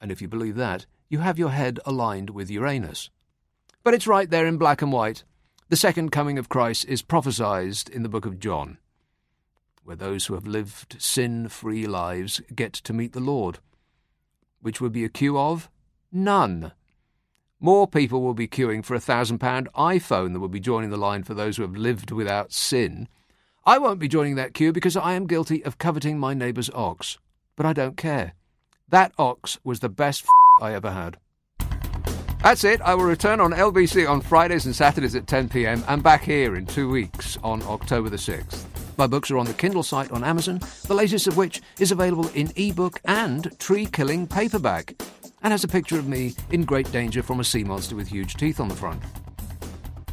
And 0.00 0.10
if 0.10 0.20
you 0.20 0.28
believe 0.28 0.56
that, 0.56 0.86
you 1.10 1.18
have 1.18 1.38
your 1.38 1.50
head 1.50 1.80
aligned 1.84 2.30
with 2.30 2.50
Uranus. 2.50 3.10
But 3.82 3.94
it's 3.94 4.06
right 4.06 4.30
there 4.30 4.46
in 4.46 4.56
black 4.56 4.80
and 4.80 4.92
white. 4.92 5.24
The 5.68 5.76
second 5.76 6.10
coming 6.10 6.38
of 6.38 6.48
Christ 6.48 6.86
is 6.86 7.02
prophesied 7.02 7.90
in 7.92 8.02
the 8.02 8.08
book 8.08 8.24
of 8.24 8.38
John, 8.38 8.78
where 9.82 9.96
those 9.96 10.26
who 10.26 10.34
have 10.34 10.46
lived 10.46 10.96
sin 11.00 11.48
free 11.48 11.86
lives 11.86 12.40
get 12.54 12.72
to 12.72 12.92
meet 12.92 13.12
the 13.12 13.20
Lord. 13.20 13.58
Which 14.62 14.80
would 14.80 14.92
be 14.92 15.04
a 15.04 15.08
queue 15.08 15.36
of? 15.36 15.68
None. 16.12 16.72
More 17.58 17.88
people 17.88 18.22
will 18.22 18.34
be 18.34 18.48
queuing 18.48 18.84
for 18.84 18.94
a 18.94 19.00
thousand 19.00 19.38
pound 19.38 19.68
iPhone 19.76 20.32
than 20.32 20.40
will 20.40 20.48
be 20.48 20.60
joining 20.60 20.90
the 20.90 20.96
line 20.96 21.24
for 21.24 21.34
those 21.34 21.56
who 21.56 21.62
have 21.62 21.76
lived 21.76 22.10
without 22.10 22.52
sin. 22.52 23.08
I 23.66 23.78
won't 23.78 24.00
be 24.00 24.08
joining 24.08 24.36
that 24.36 24.54
queue 24.54 24.72
because 24.72 24.96
I 24.96 25.14
am 25.14 25.26
guilty 25.26 25.64
of 25.64 25.78
coveting 25.78 26.18
my 26.18 26.34
neighbour's 26.34 26.70
ox. 26.70 27.18
But 27.56 27.66
I 27.66 27.72
don't 27.72 27.96
care. 27.96 28.34
That 28.88 29.12
ox 29.18 29.58
was 29.62 29.80
the 29.80 29.88
best 29.88 30.24
I 30.60 30.74
ever 30.74 30.90
had. 30.90 31.16
That's 32.42 32.64
it. 32.64 32.80
I 32.80 32.94
will 32.94 33.04
return 33.04 33.38
on 33.38 33.52
LBC 33.52 34.08
on 34.08 34.22
Fridays 34.22 34.64
and 34.64 34.74
Saturdays 34.74 35.14
at 35.14 35.26
10 35.26 35.50
pm 35.50 35.84
and 35.88 36.02
back 36.02 36.22
here 36.22 36.56
in 36.56 36.64
two 36.64 36.88
weeks 36.88 37.36
on 37.42 37.62
October 37.64 38.08
the 38.08 38.16
6th. 38.16 38.64
My 38.96 39.06
books 39.06 39.30
are 39.30 39.38
on 39.38 39.46
the 39.46 39.54
Kindle 39.54 39.82
site 39.82 40.10
on 40.10 40.24
Amazon, 40.24 40.60
the 40.86 40.94
latest 40.94 41.26
of 41.26 41.36
which 41.36 41.60
is 41.78 41.92
available 41.92 42.28
in 42.34 42.52
ebook 42.56 43.00
and 43.04 43.58
tree 43.58 43.86
killing 43.86 44.26
paperback, 44.26 44.94
and 45.42 45.52
has 45.52 45.64
a 45.64 45.68
picture 45.68 45.98
of 45.98 46.08
me 46.08 46.34
in 46.50 46.64
great 46.64 46.90
danger 46.92 47.22
from 47.22 47.40
a 47.40 47.44
sea 47.44 47.64
monster 47.64 47.94
with 47.94 48.08
huge 48.08 48.34
teeth 48.34 48.60
on 48.60 48.68
the 48.68 48.74
front. 48.74 49.02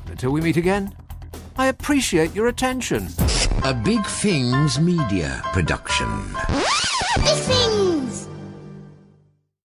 Until 0.08 0.32
we 0.32 0.42
meet 0.42 0.58
again, 0.58 0.94
I 1.58 1.68
appreciate 1.68 2.34
your 2.34 2.48
attention. 2.48 3.08
A 3.64 3.74
BigFings 3.74 4.80
Media 4.80 5.42
production. 5.54 6.08
BigFings! 7.18 7.97